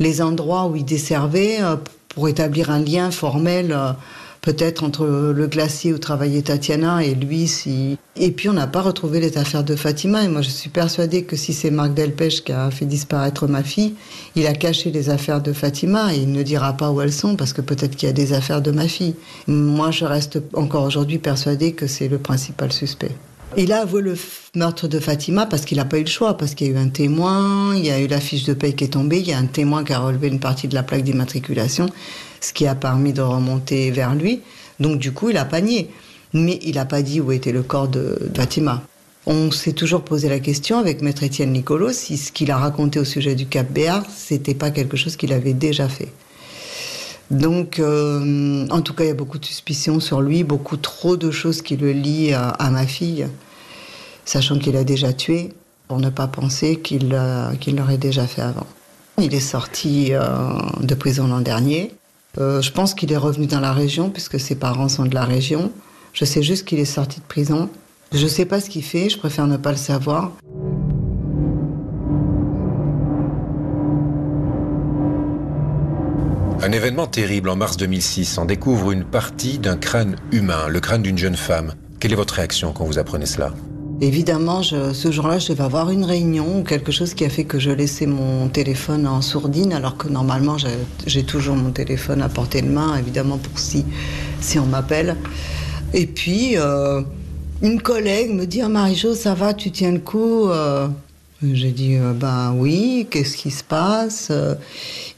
les 0.00 0.22
endroits 0.22 0.66
où 0.66 0.76
il 0.76 0.84
desservait 0.84 1.58
euh, 1.60 1.76
pour 2.08 2.28
établir 2.28 2.70
un 2.70 2.78
lien 2.78 3.10
formel 3.10 3.72
euh, 3.72 3.92
peut-être 4.44 4.84
entre 4.84 5.06
le 5.06 5.46
glacier 5.46 5.94
où 5.94 5.98
travaillait 5.98 6.42
Tatiana 6.42 7.02
et 7.02 7.14
lui. 7.14 7.48
Si... 7.48 7.96
Et 8.14 8.30
puis 8.30 8.50
on 8.50 8.52
n'a 8.52 8.66
pas 8.66 8.82
retrouvé 8.82 9.18
les 9.18 9.38
affaires 9.38 9.64
de 9.64 9.74
Fatima. 9.74 10.22
Et 10.22 10.28
moi 10.28 10.42
je 10.42 10.50
suis 10.50 10.68
persuadée 10.68 11.24
que 11.24 11.34
si 11.34 11.54
c'est 11.54 11.70
Marc 11.70 11.94
Delpech 11.94 12.44
qui 12.44 12.52
a 12.52 12.70
fait 12.70 12.84
disparaître 12.84 13.48
ma 13.48 13.62
fille, 13.62 13.94
il 14.36 14.46
a 14.46 14.52
caché 14.52 14.90
les 14.90 15.08
affaires 15.08 15.40
de 15.40 15.54
Fatima 15.54 16.14
et 16.14 16.18
il 16.18 16.30
ne 16.30 16.42
dira 16.42 16.74
pas 16.74 16.90
où 16.90 17.00
elles 17.00 17.12
sont 17.12 17.36
parce 17.36 17.54
que 17.54 17.62
peut-être 17.62 17.96
qu'il 17.96 18.06
y 18.06 18.10
a 18.10 18.14
des 18.14 18.34
affaires 18.34 18.60
de 18.60 18.70
ma 18.70 18.86
fille. 18.86 19.14
Moi 19.46 19.90
je 19.90 20.04
reste 20.04 20.38
encore 20.52 20.84
aujourd'hui 20.84 21.18
persuadée 21.18 21.72
que 21.72 21.86
c'est 21.86 22.08
le 22.08 22.18
principal 22.18 22.70
suspect. 22.70 23.16
Il 23.56 23.72
a 23.72 23.82
avoué 23.82 24.02
le 24.02 24.16
meurtre 24.54 24.88
de 24.88 24.98
Fatima 24.98 25.46
parce 25.46 25.64
qu'il 25.64 25.76
n'a 25.78 25.84
pas 25.84 25.98
eu 25.98 26.02
le 26.04 26.08
choix, 26.08 26.36
parce 26.36 26.54
qu'il 26.54 26.66
y 26.66 26.70
a 26.70 26.72
eu 26.74 26.76
un 26.76 26.88
témoin, 26.88 27.74
il 27.76 27.84
y 27.84 27.90
a 27.90 28.00
eu 28.00 28.06
la 28.06 28.20
fiche 28.20 28.44
de 28.44 28.54
paye 28.54 28.74
qui 28.74 28.84
est 28.84 28.94
tombée, 28.94 29.18
il 29.20 29.28
y 29.28 29.32
a 29.32 29.38
un 29.38 29.46
témoin 29.46 29.84
qui 29.84 29.92
a 29.92 30.00
relevé 30.00 30.28
une 30.28 30.40
partie 30.40 30.66
de 30.66 30.74
la 30.74 30.82
plaque 30.82 31.02
d'immatriculation 31.02 31.88
ce 32.44 32.52
qui 32.52 32.66
a 32.66 32.74
permis 32.74 33.12
de 33.12 33.22
remonter 33.22 33.90
vers 33.90 34.14
lui. 34.14 34.42
Donc 34.80 34.98
du 34.98 35.12
coup, 35.12 35.30
il 35.30 35.36
a 35.36 35.44
panié. 35.44 35.90
Mais 36.32 36.58
il 36.62 36.74
n'a 36.74 36.84
pas 36.84 37.02
dit 37.02 37.20
où 37.20 37.30
était 37.30 37.52
le 37.52 37.62
corps 37.62 37.88
de 37.88 38.18
Fatima. 38.34 38.82
On 39.26 39.50
s'est 39.52 39.72
toujours 39.72 40.02
posé 40.02 40.28
la 40.28 40.40
question 40.40 40.78
avec 40.78 41.00
Maître 41.00 41.22
Étienne 41.22 41.52
Nicolo 41.52 41.92
si 41.92 42.18
ce 42.18 42.32
qu'il 42.32 42.50
a 42.50 42.58
raconté 42.58 42.98
au 42.98 43.04
sujet 43.04 43.36
du 43.36 43.46
Cap 43.46 43.70
Béar, 43.70 44.04
c'était 44.14 44.54
pas 44.54 44.70
quelque 44.70 44.96
chose 44.96 45.16
qu'il 45.16 45.32
avait 45.32 45.54
déjà 45.54 45.88
fait. 45.88 46.12
Donc, 47.30 47.78
euh, 47.78 48.66
en 48.68 48.82
tout 48.82 48.92
cas, 48.92 49.04
il 49.04 49.06
y 49.06 49.10
a 49.10 49.14
beaucoup 49.14 49.38
de 49.38 49.44
suspicions 49.46 49.98
sur 49.98 50.20
lui, 50.20 50.44
beaucoup 50.44 50.76
trop 50.76 51.16
de 51.16 51.30
choses 51.30 51.62
qui 51.62 51.76
le 51.76 51.92
lient 51.92 52.34
à, 52.34 52.70
ma 52.70 52.86
fille, 52.86 53.26
sachant 54.24 54.58
qu'il 54.58 54.76
a 54.76 54.84
déjà 54.84 55.12
tué, 55.12 55.52
pour 55.88 55.98
ne 55.98 56.10
pas 56.10 56.26
penser 56.26 56.76
qu'il 56.76 57.10
euh, 57.12 57.52
l'aurait 57.68 57.98
déjà 57.98 58.26
fait 58.26 58.42
avant. 58.42 58.66
Il 59.18 59.34
est 59.34 59.40
sorti 59.40 60.08
euh, 60.12 60.24
de 60.80 60.94
prison 60.94 61.28
l'an 61.28 61.40
dernier. 61.40 61.92
Euh, 62.38 62.60
je 62.60 62.72
pense 62.72 62.94
qu'il 62.94 63.12
est 63.12 63.16
revenu 63.16 63.46
dans 63.46 63.60
la 63.60 63.72
région 63.72 64.10
puisque 64.10 64.40
ses 64.40 64.56
parents 64.56 64.88
sont 64.88 65.04
de 65.04 65.14
la 65.14 65.24
région. 65.24 65.70
Je 66.12 66.24
sais 66.24 66.42
juste 66.42 66.66
qu'il 66.66 66.80
est 66.80 66.84
sorti 66.84 67.20
de 67.20 67.24
prison. 67.26 67.68
Je 68.12 68.24
ne 68.24 68.28
sais 68.28 68.44
pas 68.44 68.60
ce 68.60 68.70
qu'il 68.70 68.82
fait, 68.82 69.08
je 69.08 69.18
préfère 69.18 69.46
ne 69.46 69.56
pas 69.56 69.70
le 69.70 69.76
savoir. 69.76 70.32
Un 76.62 76.72
événement 76.72 77.06
terrible 77.06 77.50
en 77.50 77.56
mars 77.56 77.76
2006. 77.76 78.38
On 78.38 78.46
découvre 78.46 78.90
une 78.90 79.04
partie 79.04 79.58
d'un 79.58 79.76
crâne 79.76 80.16
humain, 80.32 80.68
le 80.68 80.80
crâne 80.80 81.02
d'une 81.02 81.18
jeune 81.18 81.36
femme. 81.36 81.74
Quelle 82.00 82.12
est 82.12 82.16
votre 82.16 82.34
réaction 82.34 82.72
quand 82.72 82.84
vous 82.84 82.98
apprenez 82.98 83.26
cela? 83.26 83.52
Évidemment, 84.00 84.62
ce 84.62 85.12
jour-là, 85.12 85.38
je 85.38 85.48
devais 85.48 85.62
avoir 85.62 85.90
une 85.90 86.04
réunion 86.04 86.60
ou 86.60 86.62
quelque 86.64 86.90
chose 86.90 87.14
qui 87.14 87.24
a 87.24 87.28
fait 87.28 87.44
que 87.44 87.58
je 87.58 87.70
laissais 87.70 88.06
mon 88.06 88.48
téléphone 88.48 89.06
en 89.06 89.22
sourdine, 89.22 89.72
alors 89.72 89.96
que 89.96 90.08
normalement, 90.08 90.56
j'ai 91.06 91.22
toujours 91.22 91.54
mon 91.54 91.70
téléphone 91.70 92.20
à 92.20 92.28
portée 92.28 92.60
de 92.60 92.68
main, 92.68 92.96
évidemment, 92.96 93.38
pour 93.38 93.58
si, 93.58 93.84
on 94.56 94.66
m'appelle. 94.66 95.16
Et 95.92 96.06
puis, 96.06 96.58
euh, 96.58 97.02
une 97.62 97.80
collègue 97.80 98.32
me 98.32 98.46
dit 98.46 98.62
oh, 98.64 98.68
Marie-Jo, 98.68 99.14
ça 99.14 99.34
va, 99.34 99.54
tu 99.54 99.70
tiens 99.70 99.92
le 99.92 100.00
coup 100.00 100.48
euh. 100.48 100.88
J'ai 101.42 101.70
dit 101.70 101.96
euh, 101.96 102.12
Ben 102.14 102.54
oui, 102.56 103.06
qu'est-ce 103.10 103.36
qui 103.36 103.50
se 103.50 103.62
passe 103.62 104.32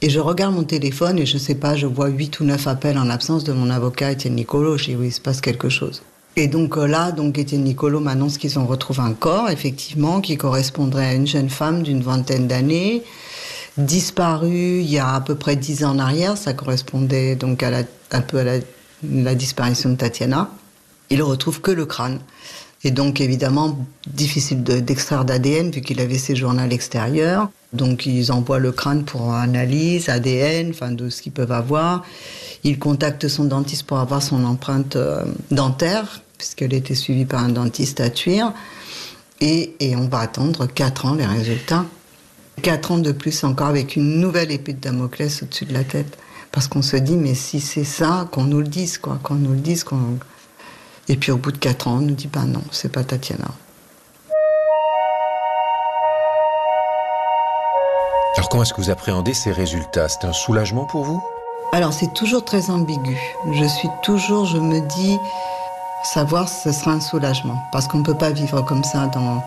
Et 0.02 0.10
je 0.10 0.20
regarde 0.20 0.54
mon 0.54 0.64
téléphone 0.64 1.18
et 1.18 1.24
je 1.24 1.38
sais 1.38 1.54
pas, 1.54 1.76
je 1.76 1.86
vois 1.86 2.08
huit 2.08 2.40
ou 2.40 2.44
neuf 2.44 2.66
appels 2.66 2.98
en 2.98 3.08
absence 3.08 3.44
de 3.44 3.52
mon 3.52 3.70
avocat 3.70 4.12
Étienne 4.12 4.34
Nicolo. 4.34 4.76
Je 4.76 4.86
dis 4.86 4.96
Oui, 4.96 5.06
il 5.06 5.12
se 5.12 5.20
passe 5.20 5.40
quelque 5.40 5.68
chose. 5.68 6.02
Et 6.38 6.48
donc 6.48 6.76
euh, 6.76 6.86
là, 6.86 7.12
donc 7.12 7.38
Étienne 7.38 7.64
Nicolo 7.64 7.98
m'annonce 7.98 8.36
qu'ils 8.36 8.58
ont 8.58 8.66
retrouvé 8.66 9.00
un 9.00 9.14
corps, 9.14 9.48
effectivement, 9.48 10.20
qui 10.20 10.36
correspondrait 10.36 11.06
à 11.06 11.14
une 11.14 11.26
jeune 11.26 11.48
femme 11.48 11.82
d'une 11.82 12.02
vingtaine 12.02 12.46
d'années, 12.46 13.02
disparue 13.78 14.80
il 14.80 14.90
y 14.90 14.98
a 14.98 15.14
à 15.14 15.20
peu 15.22 15.34
près 15.34 15.56
dix 15.56 15.82
ans 15.82 15.92
en 15.92 15.98
arrière. 15.98 16.36
Ça 16.36 16.52
correspondait 16.52 17.36
donc 17.36 17.62
à 17.62 17.70
un 18.12 18.20
peu 18.20 18.38
à 18.38 18.44
la, 18.44 19.34
disparition 19.34 19.88
de 19.88 19.94
Tatiana. 19.94 20.50
Il 21.08 21.22
retrouve 21.22 21.62
que 21.62 21.70
le 21.70 21.86
crâne. 21.86 22.20
Et 22.84 22.90
donc, 22.90 23.20
évidemment, 23.20 23.78
difficile 24.06 24.62
d'extraire 24.62 25.24
d'ADN 25.24 25.70
vu 25.70 25.80
qu'il 25.80 26.00
avait 26.00 26.18
séjourné 26.18 26.62
à 26.62 26.66
l'extérieur. 26.66 27.50
Donc, 27.72 28.06
ils 28.06 28.30
envoient 28.30 28.58
le 28.58 28.70
crâne 28.70 29.04
pour 29.04 29.32
analyse, 29.32 30.08
ADN, 30.08 30.70
enfin, 30.70 30.92
de 30.92 31.08
ce 31.08 31.22
qu'ils 31.22 31.32
peuvent 31.32 31.52
avoir. 31.52 32.04
Il 32.62 32.78
contacte 32.78 33.26
son 33.28 33.44
dentiste 33.44 33.84
pour 33.84 33.98
avoir 33.98 34.22
son 34.22 34.44
empreinte 34.44 34.96
euh, 34.96 35.24
dentaire 35.50 36.20
puisqu'elle 36.38 36.74
était 36.74 36.94
suivie 36.94 37.24
par 37.24 37.42
un 37.42 37.48
dentiste 37.48 38.00
à 38.00 38.10
Tuire. 38.10 38.52
Et, 39.40 39.74
et, 39.80 39.96
on 39.96 40.08
va 40.08 40.20
attendre 40.20 40.66
4 40.66 41.06
ans 41.06 41.14
les 41.14 41.26
résultats. 41.26 41.84
4 42.62 42.92
ans 42.92 42.98
de 42.98 43.12
plus 43.12 43.44
encore 43.44 43.66
avec 43.66 43.96
une 43.96 44.18
nouvelle 44.18 44.50
épée 44.50 44.72
de 44.72 44.80
Damoclès 44.80 45.42
au-dessus 45.42 45.66
de 45.66 45.74
la 45.74 45.84
tête. 45.84 46.16
Parce 46.52 46.68
qu'on 46.68 46.82
se 46.82 46.96
dit, 46.96 47.16
mais 47.16 47.34
si 47.34 47.60
c'est 47.60 47.84
ça, 47.84 48.28
qu'on 48.32 48.44
nous 48.44 48.60
le 48.60 48.68
dise, 48.68 48.96
quoi, 48.96 49.18
qu'on 49.22 49.34
nous 49.34 49.52
le 49.52 49.58
dise. 49.58 49.84
Qu'on... 49.84 50.18
Et 51.08 51.16
puis 51.16 51.32
au 51.32 51.36
bout 51.36 51.52
de 51.52 51.58
4 51.58 51.88
ans, 51.88 51.96
on 51.98 52.00
nous 52.00 52.14
dit, 52.14 52.28
ben 52.28 52.46
non, 52.46 52.62
c'est 52.70 52.90
pas 52.90 53.04
Tatiana. 53.04 53.48
Alors 58.36 58.50
comment 58.50 58.62
est-ce 58.62 58.74
que 58.74 58.80
vous 58.80 58.90
appréhendez 58.90 59.32
ces 59.32 59.50
résultats? 59.50 60.08
C'est 60.08 60.26
un 60.26 60.32
soulagement 60.32 60.84
pour 60.84 61.04
vous? 61.04 61.22
Alors 61.72 61.92
c'est 61.92 62.12
toujours 62.14 62.44
très 62.44 62.70
ambigu. 62.70 63.18
Je 63.52 63.64
suis 63.64 63.88
toujours, 64.02 64.44
je 64.44 64.58
me 64.58 64.80
dis, 64.80 65.18
savoir 66.12 66.48
ce 66.48 66.72
sera 66.72 66.92
un 66.92 67.00
soulagement 67.00 67.58
parce 67.72 67.88
qu'on 67.88 67.98
ne 67.98 68.04
peut 68.04 68.16
pas 68.16 68.30
vivre 68.30 68.62
comme 68.62 68.84
ça 68.84 69.06
dans 69.06 69.42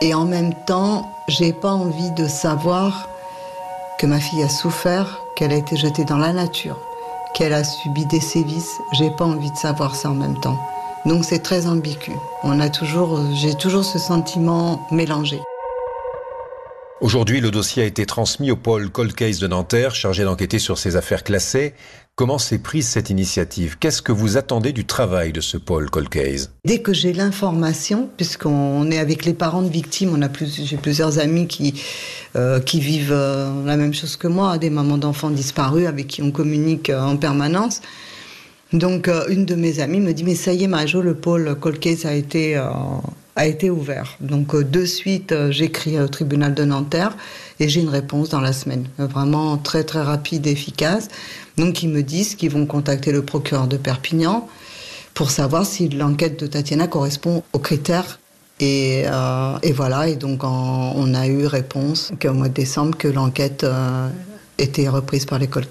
et 0.00 0.14
en 0.14 0.24
même 0.24 0.54
temps 0.66 1.10
j'ai 1.28 1.52
pas 1.52 1.72
envie 1.72 2.10
de 2.12 2.26
savoir 2.26 3.08
que 3.98 4.06
ma 4.06 4.18
fille 4.18 4.42
a 4.42 4.48
souffert 4.48 5.20
qu'elle 5.36 5.52
a 5.52 5.56
été 5.56 5.76
jetée 5.76 6.04
dans 6.04 6.18
la 6.18 6.32
nature 6.32 6.76
qu'elle 7.34 7.52
a 7.52 7.64
subi 7.64 8.06
des 8.06 8.20
sévices. 8.20 8.80
J'ai 8.92 9.10
pas 9.10 9.24
envie 9.24 9.50
de 9.50 9.56
savoir 9.56 9.94
ça 9.94 10.10
en 10.10 10.14
même 10.14 10.38
temps. 10.40 10.58
Donc 11.06 11.24
c'est 11.24 11.38
très 11.38 11.66
ambigu. 11.66 12.12
On 12.42 12.60
a 12.60 12.68
toujours 12.68 13.20
j'ai 13.34 13.54
toujours 13.54 13.84
ce 13.84 13.98
sentiment 13.98 14.86
mélangé. 14.90 15.40
Aujourd'hui, 17.00 17.40
le 17.40 17.50
dossier 17.50 17.82
a 17.82 17.86
été 17.86 18.04
transmis 18.04 18.50
au 18.50 18.56
pôle 18.56 18.90
Cold 18.90 19.14
Case 19.14 19.38
de 19.38 19.46
Nanterre, 19.46 19.94
chargé 19.94 20.24
d'enquêter 20.24 20.58
sur 20.58 20.76
ces 20.76 20.96
affaires 20.96 21.24
classées. 21.24 21.74
Comment 22.20 22.36
s'est 22.36 22.58
prise 22.58 22.86
cette 22.86 23.08
initiative? 23.08 23.78
Qu'est-ce 23.80 24.02
que 24.02 24.12
vous 24.12 24.36
attendez 24.36 24.72
du 24.72 24.84
travail 24.84 25.32
de 25.32 25.40
ce 25.40 25.56
pôle 25.56 25.88
Cold 25.88 26.10
Case 26.10 26.50
Dès 26.66 26.80
que 26.80 26.92
j'ai 26.92 27.14
l'information, 27.14 28.10
puisqu'on 28.14 28.90
est 28.90 28.98
avec 28.98 29.24
les 29.24 29.32
parents 29.32 29.62
de 29.62 29.70
victimes, 29.70 30.10
on 30.14 30.20
a 30.20 30.28
j'ai 30.30 30.76
plusieurs 30.76 31.18
amis 31.18 31.46
qui, 31.46 31.82
euh, 32.36 32.60
qui 32.60 32.78
vivent 32.78 33.14
euh, 33.14 33.64
la 33.64 33.78
même 33.78 33.94
chose 33.94 34.16
que 34.16 34.28
moi, 34.28 34.58
des 34.58 34.68
mamans 34.68 34.98
d'enfants 34.98 35.30
disparus 35.30 35.86
avec 35.86 36.08
qui 36.08 36.20
on 36.20 36.30
communique 36.30 36.90
euh, 36.90 37.00
en 37.00 37.16
permanence. 37.16 37.80
Donc, 38.74 39.08
une 39.30 39.46
de 39.46 39.54
mes 39.54 39.80
amies 39.80 40.00
me 40.00 40.12
dit 40.12 40.22
Mais 40.22 40.34
ça 40.34 40.52
y 40.52 40.64
est, 40.64 40.68
Majo, 40.68 41.00
le 41.00 41.14
pôle 41.14 41.56
Cold 41.58 41.78
Case 41.78 42.04
a 42.04 42.12
été 42.12 42.62
a 43.36 43.46
été 43.46 43.70
ouvert. 43.70 44.16
Donc 44.20 44.54
euh, 44.54 44.64
de 44.64 44.84
suite, 44.84 45.32
euh, 45.32 45.50
j'écris 45.50 45.98
au 46.00 46.08
tribunal 46.08 46.54
de 46.54 46.64
Nanterre 46.64 47.16
et 47.58 47.68
j'ai 47.68 47.80
une 47.80 47.88
réponse 47.88 48.28
dans 48.28 48.40
la 48.40 48.52
semaine. 48.52 48.86
Vraiment 48.98 49.56
très 49.56 49.84
très 49.84 50.02
rapide 50.02 50.46
et 50.46 50.52
efficace. 50.52 51.08
Donc 51.56 51.82
ils 51.82 51.88
me 51.88 52.02
disent 52.02 52.34
qu'ils 52.34 52.50
vont 52.50 52.66
contacter 52.66 53.12
le 53.12 53.22
procureur 53.22 53.66
de 53.66 53.76
Perpignan 53.76 54.48
pour 55.14 55.30
savoir 55.30 55.66
si 55.66 55.88
l'enquête 55.88 56.40
de 56.40 56.46
Tatiana 56.46 56.86
correspond 56.86 57.42
aux 57.52 57.58
critères. 57.58 58.18
Et, 58.62 59.04
euh, 59.06 59.56
voilà, 59.74 60.06
et 60.08 60.16
donc 60.16 60.44
on 60.44 61.14
a 61.14 61.26
eu 61.26 61.46
réponse 61.46 62.12
qu'au 62.20 62.34
mois 62.34 62.48
de 62.48 62.52
décembre 62.52 62.96
que 62.98 63.08
l'enquête 63.08 63.64
était 64.58 64.86
reprise 64.86 65.24
par 65.24 65.38
les 65.38 65.46
cold 65.46 65.66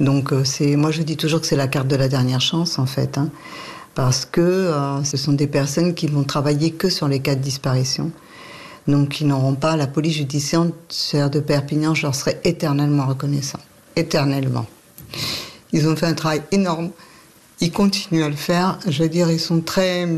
Donc 0.00 0.32
c'est, 0.44 0.74
moi 0.74 0.90
je 0.90 1.02
dis 1.02 1.16
toujours 1.16 1.40
que 1.40 1.46
c'est 1.46 1.54
la 1.54 1.68
carte 1.68 1.86
de 1.86 1.94
la 1.94 2.08
dernière 2.08 2.40
chance 2.40 2.80
en 2.80 2.86
fait. 2.86 3.18
Hein 3.18 3.30
parce 3.94 4.24
que 4.24 4.40
euh, 4.40 5.04
ce 5.04 5.16
sont 5.16 5.32
des 5.32 5.46
personnes 5.46 5.94
qui 5.94 6.06
vont 6.06 6.24
travailler 6.24 6.70
que 6.70 6.88
sur 6.88 7.08
les 7.08 7.20
cas 7.20 7.34
de 7.34 7.40
disparition. 7.40 8.10
Donc, 8.88 9.20
ils 9.20 9.26
n'auront 9.26 9.54
pas 9.54 9.76
la 9.76 9.86
police 9.86 10.16
judiciaire 10.16 11.30
de 11.30 11.40
Perpignan, 11.40 11.94
je 11.94 12.02
leur 12.02 12.14
serai 12.14 12.40
éternellement 12.44 13.06
reconnaissant. 13.06 13.60
Éternellement. 13.94 14.66
Ils 15.72 15.88
ont 15.88 15.94
fait 15.94 16.06
un 16.06 16.14
travail 16.14 16.42
énorme. 16.50 16.90
Ils 17.60 17.70
continuent 17.70 18.24
à 18.24 18.28
le 18.28 18.34
faire. 18.34 18.78
Je 18.88 19.02
veux 19.02 19.08
dire, 19.08 19.30
ils 19.30 19.38
sont 19.38 19.60
très, 19.60 20.08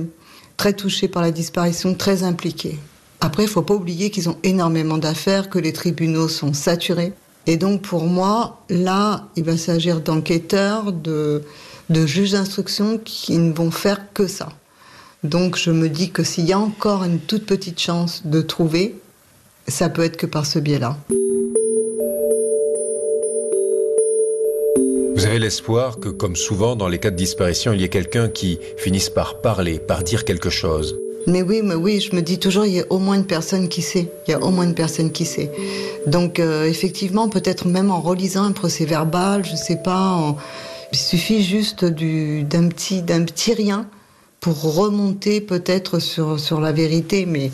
très 0.57 0.73
touchés 0.73 1.09
par 1.09 1.23
la 1.23 1.31
disparition, 1.31 1.95
très 1.95 2.23
impliqués. 2.23 2.79
Après, 3.21 3.45
il 3.45 3.49
faut 3.49 3.63
pas 3.63 3.75
oublier 3.75 4.11
qu'ils 4.11 4.29
ont 4.29 4.39
énormément 4.43 4.99
d'affaires, 4.99 5.51
que 5.51 5.59
les 5.59 5.73
tribunaux 5.73 6.29
sont 6.29 6.55
saturés. 6.55 7.13
Et 7.47 7.57
donc, 7.59 7.83
pour 7.83 8.05
moi, 8.05 8.63
là, 8.71 9.29
il 9.37 9.45
va 9.45 9.57
s'agir 9.59 10.01
d'enquêteurs, 10.01 10.93
de, 10.93 11.43
de 11.91 12.07
juges 12.07 12.33
d'instruction 12.33 12.99
qui 12.99 13.39
ne 13.39 13.53
vont 13.53 13.71
faire 13.71 14.13
que 14.13 14.27
ça. 14.27 14.49
Donc, 15.23 15.57
je 15.57 15.71
me 15.71 15.89
dis 15.89 16.11
que 16.11 16.23
s'il 16.23 16.45
y 16.45 16.53
a 16.53 16.59
encore 16.59 17.05
une 17.05 17.19
toute 17.19 17.47
petite 17.47 17.81
chance 17.81 18.23
de 18.27 18.43
trouver, 18.43 18.95
ça 19.69 19.89
peut 19.89 20.03
être 20.03 20.17
que 20.17 20.27
par 20.27 20.45
ce 20.45 20.59
biais-là. 20.59 20.97
Vous 25.17 25.27
avez 25.27 25.39
l'espoir 25.39 25.99
que, 25.99 26.09
comme 26.09 26.37
souvent 26.37 26.77
dans 26.77 26.89
les 26.89 26.99
cas 26.99 27.11
de 27.11 27.17
disparition, 27.17 27.73
il 27.73 27.81
y 27.81 27.85
ait 27.85 27.89
quelqu'un 27.89 28.29
qui 28.29 28.59
finisse 28.77 29.09
par 29.09 29.41
parler, 29.41 29.79
par 29.79 30.03
dire 30.03 30.25
quelque 30.25 30.51
chose 30.51 30.97
mais 31.27 31.41
oui, 31.43 31.63
mais 31.65 31.75
oui, 31.75 32.01
je 32.01 32.15
me 32.15 32.21
dis 32.21 32.39
toujours, 32.39 32.67
il 32.67 32.75
y 32.75 32.81
a 32.81 32.85
au 32.91 32.99
moins 32.99 33.15
une 33.15 33.25
personne 33.25 33.69
qui 33.69 33.81
sait. 33.81 34.09
Il 34.27 34.33
y 34.33 34.35
a 34.35 34.41
au 34.41 34.51
moins 34.51 34.65
une 34.65 34.75
personne 34.75 35.11
qui 35.11 35.25
sait. 35.25 35.51
Donc, 36.07 36.39
euh, 36.39 36.67
effectivement, 36.67 37.29
peut-être 37.29 37.67
même 37.67 37.91
en 37.91 38.01
relisant 38.01 38.45
un 38.45 38.53
procès 38.53 38.85
verbal, 38.85 39.45
je 39.45 39.57
sais 39.57 39.79
pas, 39.83 40.37
il 40.95 40.99
suffit 40.99 41.43
juste 41.43 41.85
d'un 41.85 42.69
petit, 42.69 43.03
petit 43.03 43.53
rien 43.53 43.89
pour 44.39 44.77
remonter 44.77 45.41
peut-être 45.41 45.99
sur, 45.99 46.61
la 46.61 46.71
vérité. 46.71 47.27
Mais 47.27 47.51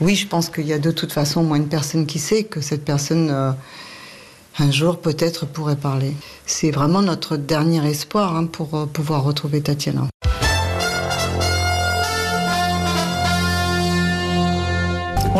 oui, 0.00 0.14
je 0.14 0.26
pense 0.26 0.48
qu'il 0.48 0.66
y 0.66 0.72
a 0.72 0.78
de 0.78 0.90
toute 0.90 1.12
façon 1.12 1.42
moins 1.42 1.58
une 1.58 1.68
personne 1.68 2.06
qui 2.06 2.18
sait 2.18 2.44
que 2.44 2.62
cette 2.62 2.82
personne, 2.82 3.28
euh, 3.30 3.52
un 4.58 4.70
jour, 4.70 4.98
peut-être 4.98 5.44
pourrait 5.44 5.76
parler. 5.76 6.14
C'est 6.46 6.70
vraiment 6.70 7.02
notre 7.02 7.36
dernier 7.36 7.86
espoir 7.86 8.34
hein, 8.34 8.46
pour 8.46 8.74
euh, 8.74 8.86
pouvoir 8.86 9.24
retrouver 9.24 9.60
Tatiana. 9.60 10.08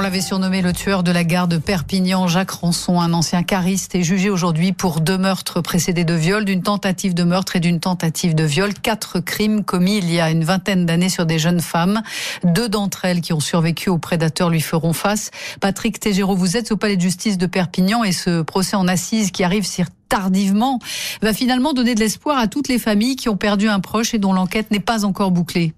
On 0.01 0.03
l'avait 0.03 0.23
surnommé 0.23 0.63
le 0.63 0.73
tueur 0.73 1.03
de 1.03 1.13
la 1.13 1.25
gare 1.25 1.47
de 1.47 1.59
Perpignan, 1.59 2.27
Jacques 2.27 2.53
Rançon, 2.53 3.03
un 3.03 3.13
ancien 3.13 3.43
cariste, 3.43 3.95
est 3.95 4.03
jugé 4.03 4.31
aujourd'hui 4.31 4.73
pour 4.73 5.03
deux 5.03 5.19
meurtres 5.19 5.61
précédés 5.61 6.05
de 6.05 6.15
viol, 6.15 6.47
d'une 6.47 6.63
tentative 6.63 7.13
de 7.13 7.23
meurtre 7.23 7.57
et 7.57 7.61
d'une 7.61 7.81
tentative 7.81 8.35
de 8.35 8.45
viol. 8.45 8.73
Quatre 8.73 9.21
crimes 9.21 9.63
commis 9.63 9.99
il 9.99 10.11
y 10.11 10.19
a 10.19 10.31
une 10.31 10.43
vingtaine 10.43 10.87
d'années 10.87 11.11
sur 11.11 11.27
des 11.27 11.39
jeunes 11.39 11.61
femmes. 11.61 12.01
Deux 12.45 12.71
d'entre 12.71 13.05
elles 13.05 13.21
qui 13.21 13.35
ont 13.35 13.41
survécu 13.41 13.91
aux 13.91 13.99
prédateurs 13.99 14.49
lui 14.49 14.63
feront 14.63 14.95
face. 14.95 15.31
Patrick 15.61 16.01
Tégéraud, 16.01 16.35
vous 16.35 16.57
êtes 16.57 16.73
au 16.73 16.79
palais 16.79 16.97
de 16.97 17.03
justice 17.03 17.37
de 17.37 17.45
Perpignan 17.45 18.03
et 18.03 18.13
ce 18.13 18.41
procès 18.41 18.77
en 18.77 18.89
assises 18.89 19.31
qui 19.33 19.45
arrive 19.45 19.67
si 19.67 19.83
tardivement 20.09 20.79
va 21.21 21.35
finalement 21.35 21.75
donner 21.75 21.95
de 21.95 22.01
l'espoir 22.01 22.39
à 22.39 22.47
toutes 22.47 22.69
les 22.69 22.79
familles 22.79 23.17
qui 23.17 23.29
ont 23.29 23.37
perdu 23.37 23.69
un 23.69 23.81
proche 23.81 24.15
et 24.15 24.19
dont 24.19 24.33
l'enquête 24.33 24.71
n'est 24.71 24.81
pas 24.81 25.05
encore 25.05 25.31
bouclée. 25.31 25.75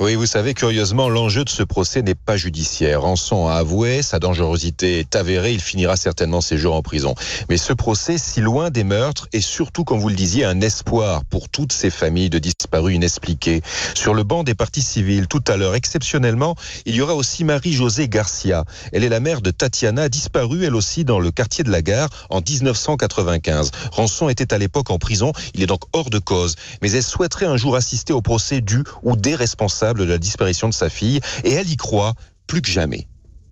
Oui, 0.00 0.16
vous 0.16 0.26
savez, 0.26 0.54
curieusement, 0.54 1.08
l'enjeu 1.08 1.44
de 1.44 1.48
ce 1.48 1.62
procès 1.62 2.02
n'est 2.02 2.16
pas 2.16 2.36
judiciaire. 2.36 3.02
Ranson 3.02 3.46
a 3.46 3.54
avoué, 3.54 4.02
sa 4.02 4.18
dangerosité 4.18 4.98
est 4.98 5.14
avérée, 5.14 5.52
il 5.52 5.60
finira 5.60 5.96
certainement 5.96 6.40
ses 6.40 6.58
jours 6.58 6.74
en 6.74 6.82
prison. 6.82 7.14
Mais 7.48 7.56
ce 7.56 7.72
procès, 7.72 8.18
si 8.18 8.40
loin 8.40 8.70
des 8.70 8.82
meurtres, 8.82 9.28
est 9.32 9.40
surtout, 9.40 9.84
comme 9.84 10.00
vous 10.00 10.08
le 10.08 10.16
disiez, 10.16 10.44
un 10.44 10.60
espoir 10.60 11.24
pour 11.24 11.48
toutes 11.48 11.72
ces 11.72 11.90
familles 11.90 12.28
de 12.28 12.40
disparus 12.40 12.96
inexpliqués. 12.96 13.62
Sur 13.94 14.14
le 14.14 14.24
banc 14.24 14.42
des 14.42 14.56
partis 14.56 14.82
civils, 14.82 15.28
tout 15.28 15.44
à 15.46 15.56
l'heure, 15.56 15.76
exceptionnellement, 15.76 16.56
il 16.86 16.96
y 16.96 17.00
aura 17.00 17.14
aussi 17.14 17.44
Marie-Josée 17.44 18.08
Garcia. 18.08 18.64
Elle 18.92 19.04
est 19.04 19.08
la 19.08 19.20
mère 19.20 19.42
de 19.42 19.52
Tatiana, 19.52 20.08
disparue 20.08 20.64
elle 20.64 20.74
aussi 20.74 21.04
dans 21.04 21.20
le 21.20 21.30
quartier 21.30 21.62
de 21.62 21.70
la 21.70 21.82
gare 21.82 22.08
en 22.30 22.40
1995. 22.40 23.70
Ranson 23.92 24.28
était 24.28 24.52
à 24.52 24.58
l'époque 24.58 24.90
en 24.90 24.98
prison, 24.98 25.32
il 25.54 25.62
est 25.62 25.68
donc 25.68 25.82
hors 25.92 26.10
de 26.10 26.18
cause. 26.18 26.56
Mais 26.82 26.90
elle 26.90 27.04
souhaiterait 27.04 27.46
un 27.46 27.56
jour 27.56 27.76
assister 27.76 28.12
au 28.12 28.22
procès 28.22 28.60
du 28.60 28.82
ou 29.04 29.14
des 29.14 29.36
responsables 29.36 29.83
de 29.92 30.04
la 30.04 30.16
disparition 30.16 30.68
de 30.68 30.74
sa 30.74 30.88
fille 30.88 31.20
et 31.44 31.52
elle 31.52 31.68
y 31.68 31.76
croit 31.76 32.14
plus 32.46 32.62
que 32.62 32.70
jamais. 32.70 33.06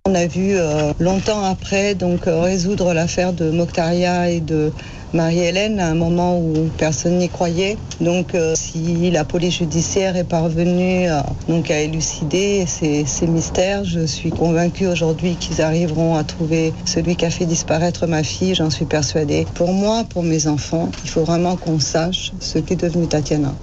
On 0.05 0.15
a 0.15 0.27
vu 0.27 0.57
euh, 0.57 0.91
longtemps 0.99 1.45
après 1.45 1.95
donc 1.95 2.27
euh, 2.27 2.41
résoudre 2.41 2.93
l'affaire 2.93 3.31
de 3.31 3.49
Moctaria 3.51 4.29
et 4.29 4.41
de 4.41 4.73
Marie-Hélène 5.13 5.79
à 5.79 5.87
un 5.87 5.95
moment 5.95 6.37
où 6.37 6.69
personne 6.77 7.19
n'y 7.19 7.29
croyait. 7.29 7.77
Donc 8.01 8.35
euh, 8.35 8.53
si 8.53 9.11
la 9.11 9.23
police 9.23 9.59
judiciaire 9.59 10.17
est 10.17 10.25
parvenue 10.25 11.07
donc 11.47 11.71
à 11.71 11.79
élucider 11.79 12.65
ces, 12.67 13.05
ces, 13.05 13.27
mystères, 13.27 13.85
je 13.85 14.05
suis 14.05 14.31
convaincue 14.31 14.87
aujourd'hui 14.87 15.35
qu'ils 15.35 15.61
arriveront 15.61 16.17
à 16.17 16.25
trouver 16.25 16.73
celui 16.83 17.15
qui 17.15 17.23
a 17.23 17.29
fait 17.29 17.45
disparaître 17.45 18.05
ma 18.05 18.23
fille, 18.23 18.55
j'en 18.55 18.69
suis 18.69 18.85
persuadée. 18.85 19.47
Pour 19.53 19.71
moi, 19.71 20.03
pour 20.09 20.23
mes 20.23 20.47
enfants, 20.47 20.91
il 21.05 21.09
faut 21.09 21.23
vraiment 21.23 21.55
qu'on 21.55 21.79
sache 21.79 22.33
ce 22.41 22.59
qu'est 22.59 22.75
devenu 22.75 23.07
Tatiana. 23.07 23.53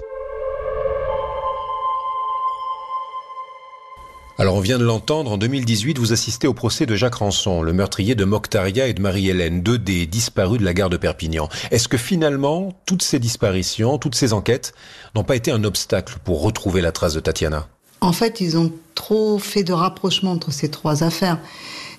Alors 4.41 4.55
on 4.55 4.61
vient 4.61 4.79
de 4.79 4.85
l'entendre, 4.85 5.33
en 5.33 5.37
2018, 5.37 5.99
vous 5.99 6.15
assistez 6.15 6.49
au 6.49 6.55
procès 6.55 6.87
de 6.87 6.97
Jacques 6.97 7.17
Rançon, 7.17 7.61
le 7.61 7.75
meurtrier 7.75 8.15
de 8.15 8.25
Moctaria 8.25 8.87
et 8.87 8.95
de 8.95 9.03
Marie-Hélène, 9.03 9.63
deux 9.63 9.77
des 9.77 10.07
disparus 10.07 10.59
de 10.59 10.65
la 10.65 10.73
gare 10.73 10.89
de 10.89 10.97
Perpignan. 10.97 11.51
Est-ce 11.71 11.89
que 11.89 11.99
finalement, 11.99 12.73
toutes 12.87 13.03
ces 13.03 13.19
disparitions, 13.19 13.99
toutes 13.99 14.15
ces 14.15 14.33
enquêtes 14.33 14.73
n'ont 15.15 15.25
pas 15.25 15.37
été 15.37 15.51
un 15.51 15.63
obstacle 15.63 16.15
pour 16.25 16.41
retrouver 16.41 16.81
la 16.81 16.91
trace 16.91 17.13
de 17.13 17.21
Tatiana? 17.21 17.69
En 18.01 18.13
fait, 18.13 18.41
ils 18.41 18.57
ont 18.57 18.73
trop 18.95 19.39
fait 19.39 19.63
de 19.63 19.75
rapprochement 19.75 20.33
entre 20.33 20.51
ces 20.51 20.71
trois 20.71 21.05
affaires. 21.05 21.39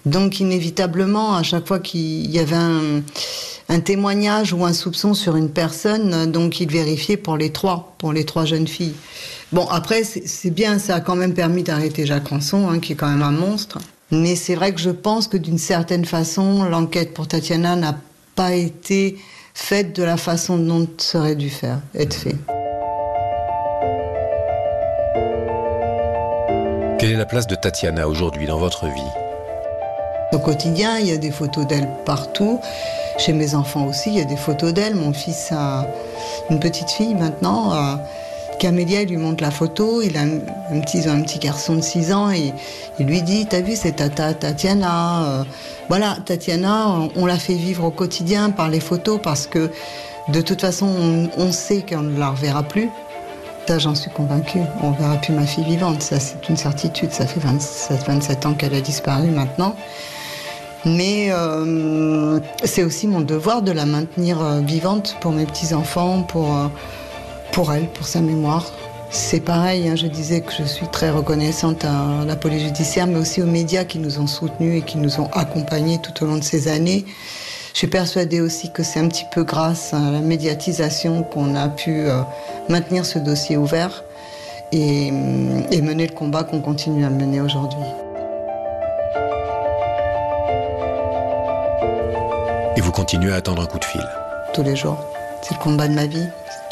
Donc 0.08 0.40
inévitablement, 0.40 1.36
à 1.36 1.44
chaque 1.44 1.68
fois 1.68 1.80
qu'il 1.80 2.32
y 2.32 2.40
avait 2.40 2.56
un, 2.56 3.04
un, 3.72 3.80
témoignage 3.80 4.54
ou 4.54 4.66
un 4.66 4.74
soupçon 4.74 5.14
sur 5.14 5.36
une 5.36 5.50
personne, 5.50 6.32
donc 6.32 6.60
ils 6.60 6.70
vérifiaient 6.70 7.18
pour 7.18 7.38
les 7.38 7.52
trois, 7.52 7.94
pour 7.98 8.14
les 8.14 8.26
trois 8.26 8.46
jeunes 8.46 8.68
filles. 8.68 8.96
Bon, 9.52 9.68
après, 9.68 10.04
c'est 10.04 10.50
bien, 10.52 10.80
ça 10.80 10.96
a 10.96 11.00
quand 11.00 11.16
même 11.16 11.34
permis 11.34 11.64
d'arrêter 11.64 12.06
Jacques 12.06 12.28
Ranson, 12.30 12.70
hein, 12.70 12.80
qui 12.80 12.94
est 12.94 12.96
quand 12.96 13.10
même 13.10 13.24
un 13.24 13.32
monstre. 13.32 13.80
Mais 14.12 14.36
c'est 14.36 14.56
vrai 14.56 14.74
que 14.74 14.80
je 14.82 14.90
pense 14.90 15.28
que 15.28 15.38
d'une 15.38 15.58
certaine 15.58 16.06
façon, 16.06 16.64
l'enquête 16.64 17.14
pour 17.14 17.28
Tatiana 17.28 17.76
n'a 17.76 17.98
pas 18.36 18.54
été 18.54 19.18
faite 19.54 19.96
de 19.96 20.04
la 20.04 20.18
façon 20.18 20.58
dont 20.58 20.88
ça 20.98 21.20
aurait 21.20 21.36
dû 21.36 21.50
faire, 21.50 21.80
être 21.96 22.14
fait. 22.14 22.36
Quelle 27.00 27.12
est 27.12 27.18
la 27.18 27.26
place 27.26 27.48
de 27.48 27.56
Tatiana 27.56 28.08
aujourd'hui 28.08 28.46
dans 28.46 28.60
votre 28.60 28.86
vie? 28.86 29.02
Au 30.34 30.40
quotidien, 30.40 31.00
il 31.00 31.08
y 31.08 31.12
a 31.12 31.18
des 31.18 31.32
photos 31.32 31.66
d'elle 31.68 31.90
partout. 32.06 32.60
Chez 33.18 33.34
mes 33.34 33.56
enfants 33.56 33.86
aussi, 33.86 34.10
il 34.10 34.18
y 34.18 34.22
a 34.22 34.26
des 34.26 34.38
photos 34.38 34.74
d'elle. 34.74 34.96
Mon 34.96 35.14
fils 35.14 35.52
a 35.52 35.88
une 36.50 36.60
petite 36.60 36.90
fille 36.90 37.14
maintenant. 37.14 37.74
Euh, 37.74 37.96
Camélia, 38.60 39.02
il 39.02 39.10
lui 39.10 39.18
montre 39.18 39.44
la 39.44 39.50
photo, 39.50 40.04
il 40.04 40.16
a 40.18 40.22
un, 40.22 40.80
petit, 40.82 41.10
un 41.10 41.22
petit 41.22 41.40
garçon 41.40 41.76
de 41.76 41.82
6 41.82 42.14
ans 42.14 42.30
et 42.30 42.54
il 43.00 43.08
lui 43.08 43.24
dit, 43.24 43.48
t'as 43.48 43.62
vu, 43.62 43.76
c'est 43.76 43.94
Tata 43.94 44.36
Tatiana. 44.36 45.24
Euh, 45.24 45.44
voilà, 45.90 46.18
Tatiana, 46.24 47.10
on, 47.16 47.26
l'a 47.26 47.38
fait 47.38 47.56
vivre 47.56 47.86
au 47.86 47.90
quotidien 47.90 48.52
par 48.52 48.70
les 48.70 48.80
photos 48.80 49.20
parce 49.22 49.48
que 49.48 49.72
de 50.30 50.42
toute 50.42 50.62
façon, 50.62 51.30
on, 51.38 51.52
sait 51.52 51.84
qu'on 51.88 52.04
ne 52.04 52.20
la 52.20 52.30
reverra 52.30 52.62
plus. 52.62 52.90
J'en 53.78 53.96
suis 53.96 54.12
convaincue. 54.12 54.60
On 54.84 54.92
ne 54.92 54.98
verra 54.98 55.16
plus 55.16 55.34
ma 55.34 55.46
fille 55.46 55.64
vivante. 55.64 56.04
Ça, 56.04 56.20
c'est 56.20 56.50
une 56.50 56.58
certitude. 56.58 57.12
Ça 57.12 57.26
fait 57.26 57.40
27, 57.40 58.46
ans 58.46 58.54
qu'elle 58.54 58.74
a 58.74 58.82
disparu 58.82 59.30
maintenant. 59.30 59.76
Mais 60.86 61.28
euh, 61.32 62.40
c'est 62.64 62.84
aussi 62.84 63.08
mon 63.08 63.22
devoir 63.22 63.62
de 63.62 63.72
la 63.72 63.86
maintenir 63.86 64.42
euh, 64.42 64.62
vivante 64.62 65.16
pour 65.22 65.32
mes 65.32 65.46
petits-enfants, 65.46 66.24
pour 66.24 66.56
pour 67.52 67.74
elle, 67.74 67.88
pour 67.88 68.08
sa 68.08 68.22
mémoire. 68.22 68.72
C'est 69.10 69.42
pareil, 69.42 69.90
hein, 69.90 69.96
je 69.98 70.08
disais 70.08 70.40
que 70.40 70.54
je 70.58 70.64
suis 70.64 70.88
très 70.88 71.10
reconnaissante 71.10 71.84
à 71.84 72.24
la 72.26 72.38
police 72.38 72.64
judiciaire, 72.64 73.08
mais 73.08 73.20
aussi 73.20 73.42
aux 73.42 73.46
médias 73.46 73.84
qui 73.84 74.00
nous 74.00 74.20
ont 74.20 74.28
soutenus 74.28 74.80
et 74.80 74.86
qui 74.86 74.98
nous 74.98 75.20
ont 75.20 75.30
accompagnés 75.34 76.00
tout 76.02 76.24
au 76.24 76.28
long 76.28 76.38
de 76.38 76.44
ces 76.44 76.70
années. 76.70 77.04
Je 77.74 77.80
suis 77.80 77.88
persuadée 77.88 78.40
aussi 78.40 78.72
que 78.72 78.84
c'est 78.84 79.00
un 79.00 79.10
petit 79.10 79.26
peu 79.34 79.44
grâce 79.44 79.94
à 79.94 80.12
la 80.12 80.22
médiatisation 80.22 81.24
qu'on 81.24 81.56
a 81.56 81.68
pu 81.68 81.92
euh, 81.92 82.22
maintenir 82.70 83.06
ce 83.06 83.20
dossier 83.20 83.58
ouvert 83.58 84.04
et 84.72 85.12
mener 85.12 86.08
le 86.08 86.14
combat 86.14 86.46
qu'on 86.46 86.62
continue 86.62 87.04
à 87.04 87.10
mener 87.10 87.42
aujourd'hui. 87.42 87.84
Et 92.82 92.84
vous 92.84 92.92
continuez 92.92 93.32
à 93.32 93.36
attendre 93.36 93.62
un 93.62 93.68
coup 93.68 93.78
de 93.78 93.86
fil 93.86 94.02
Tous 94.56 94.64
les 94.64 94.76
jours. 94.76 94.98
C'est 95.44 95.54
le 95.54 95.60
combat 95.60 95.88
de 95.88 95.94
ma 95.94 96.08
vie, 96.08 96.26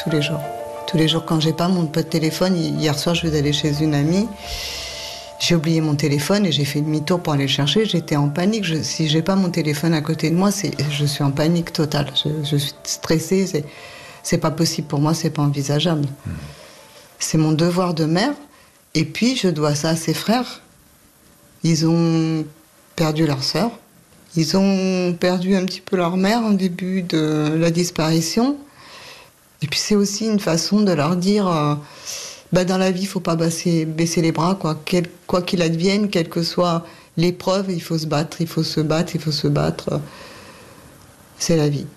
tous 0.04 0.10
les 0.10 0.24
jours 0.24 0.42
tous 0.88 0.98
les 0.98 1.08
jours 1.08 1.24
quand 1.24 1.40
j'ai 1.40 1.54
pas 1.54 1.68
mon 1.68 1.84
de 1.84 2.02
téléphone. 2.02 2.56
Hier 2.56 2.98
soir, 2.98 3.14
je 3.14 3.28
vais 3.28 3.38
aller 3.38 3.54
chez 3.54 3.84
une 3.84 3.94
amie. 3.94 4.28
J'ai 5.40 5.54
oublié 5.54 5.82
mon 5.82 5.94
téléphone 5.94 6.48
et 6.48 6.52
j'ai 6.52 6.66
fait 6.66 6.82
demi-tour 6.82 7.20
pour 7.20 7.34
aller 7.34 7.44
le 7.44 7.50
chercher. 7.50 7.86
J'étais 7.86 8.16
en 8.16 8.28
panique. 8.28 8.64
Je, 8.64 8.82
si 8.82 9.08
j'ai 9.08 9.22
pas 9.22 9.36
mon 9.36 9.52
téléphone 9.52 9.94
à 9.94 10.02
côté 10.02 10.32
de 10.32 10.36
moi, 10.36 10.50
je 10.90 11.06
suis 11.06 11.24
en 11.24 11.30
panique 11.30 11.74
totale. 11.74 12.08
Je, 12.44 12.58
suis 12.58 12.74
stressée. 12.86 13.46
C'est, 13.46 13.66
c'est 14.24 14.40
pas 14.40 14.50
possible 14.50 14.88
pour 14.88 15.00
moi. 15.00 15.14
C'est 15.14 15.30
pas 15.30 15.44
envisageable. 15.44 16.08
C'est 17.20 17.38
mon 17.38 17.52
devoir 17.52 17.94
de 17.94 18.06
mère. 18.06 18.34
Et 18.96 19.06
puis, 19.06 19.36
je 19.36 19.48
dois 19.48 19.76
ça 19.76 19.90
à 19.90 19.96
ses 19.96 20.16
frères. 20.16 20.62
Ils 21.62 21.86
ont 21.86 22.46
perdu 22.96 23.28
leur 23.28 23.44
sœur. 23.44 23.70
Ils 24.36 24.56
ont 24.58 25.14
perdu 25.14 25.56
un 25.56 25.66
petit 25.66 25.82
peu 25.82 25.98
leur 25.98 26.18
mère 26.18 26.44
au 26.46 26.54
début 26.54 27.02
de 27.02 27.56
la 27.58 27.72
disparition. 27.72 28.58
Et 29.62 29.68
puis 29.68 29.80
c'est 29.80 29.96
aussi 29.96 30.26
une 30.26 30.40
façon 30.40 30.82
de 30.82 30.92
leur 30.92 31.16
dire, 31.16 31.48
euh, 31.48 31.76
bah 32.54 32.64
dans 32.64 32.78
la 32.78 32.92
vie, 32.92 33.02
il 33.02 33.08
faut 33.08 33.20
pas 33.20 33.36
baisser, 33.36 33.88
les 34.18 34.32
bras, 34.32 34.56
quoi. 34.56 34.80
Quel, 34.86 35.08
quoi 35.28 35.42
qu'il 35.42 35.62
advienne, 35.62 36.10
quelle 36.10 36.30
que 36.30 36.44
soit 36.44 36.86
l'épreuve, 37.18 37.70
il 37.70 37.82
faut 37.82 37.98
se 37.98 38.06
battre, 38.06 38.40
il 38.40 38.48
faut 38.48 38.64
se 38.64 38.80
battre, 38.80 39.16
il 39.16 39.22
faut 39.22 39.32
se 39.32 39.48
battre. 39.48 40.00
C'est 41.38 41.58
la 41.58 41.70
vie. 41.70 41.88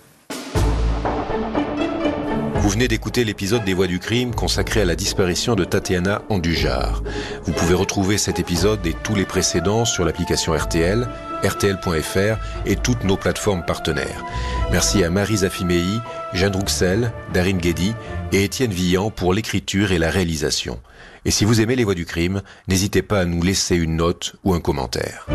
Vous 2.55 2.69
venez 2.69 2.87
d'écouter 2.87 3.25
l'épisode 3.25 3.65
des 3.65 3.73
Voix 3.73 3.87
du 3.87 3.99
crime 3.99 4.33
consacré 4.33 4.81
à 4.81 4.85
la 4.85 4.95
disparition 4.95 5.53
de 5.53 5.65
Tatiana 5.65 6.21
Andujar. 6.29 7.03
Vous 7.43 7.51
pouvez 7.51 7.73
retrouver 7.73 8.17
cet 8.17 8.39
épisode 8.39 8.85
et 8.87 8.95
tous 9.03 9.15
les 9.15 9.25
précédents 9.25 9.83
sur 9.83 10.05
l'application 10.05 10.53
RTL, 10.53 11.07
rtl.fr 11.43 12.37
et 12.65 12.75
toutes 12.75 13.03
nos 13.03 13.17
plateformes 13.17 13.63
partenaires. 13.65 14.23
Merci 14.71 15.03
à 15.03 15.09
Marie 15.09 15.37
Zafimei, 15.37 15.99
Jeanne 16.33 16.55
Rouxel, 16.55 17.11
Darine 17.33 17.57
Guedi 17.57 17.93
et 18.31 18.43
Étienne 18.43 18.71
Villan 18.71 19.11
pour 19.11 19.33
l'écriture 19.33 19.91
et 19.91 19.99
la 19.99 20.09
réalisation. 20.09 20.79
Et 21.25 21.31
si 21.31 21.45
vous 21.45 21.61
aimez 21.61 21.75
les 21.75 21.83
Voix 21.83 21.95
du 21.95 22.05
crime, 22.05 22.41
n'hésitez 22.67 23.01
pas 23.01 23.21
à 23.21 23.25
nous 23.25 23.41
laisser 23.41 23.75
une 23.75 23.95
note 23.95 24.35
ou 24.43 24.53
un 24.53 24.59
commentaire. 24.59 25.27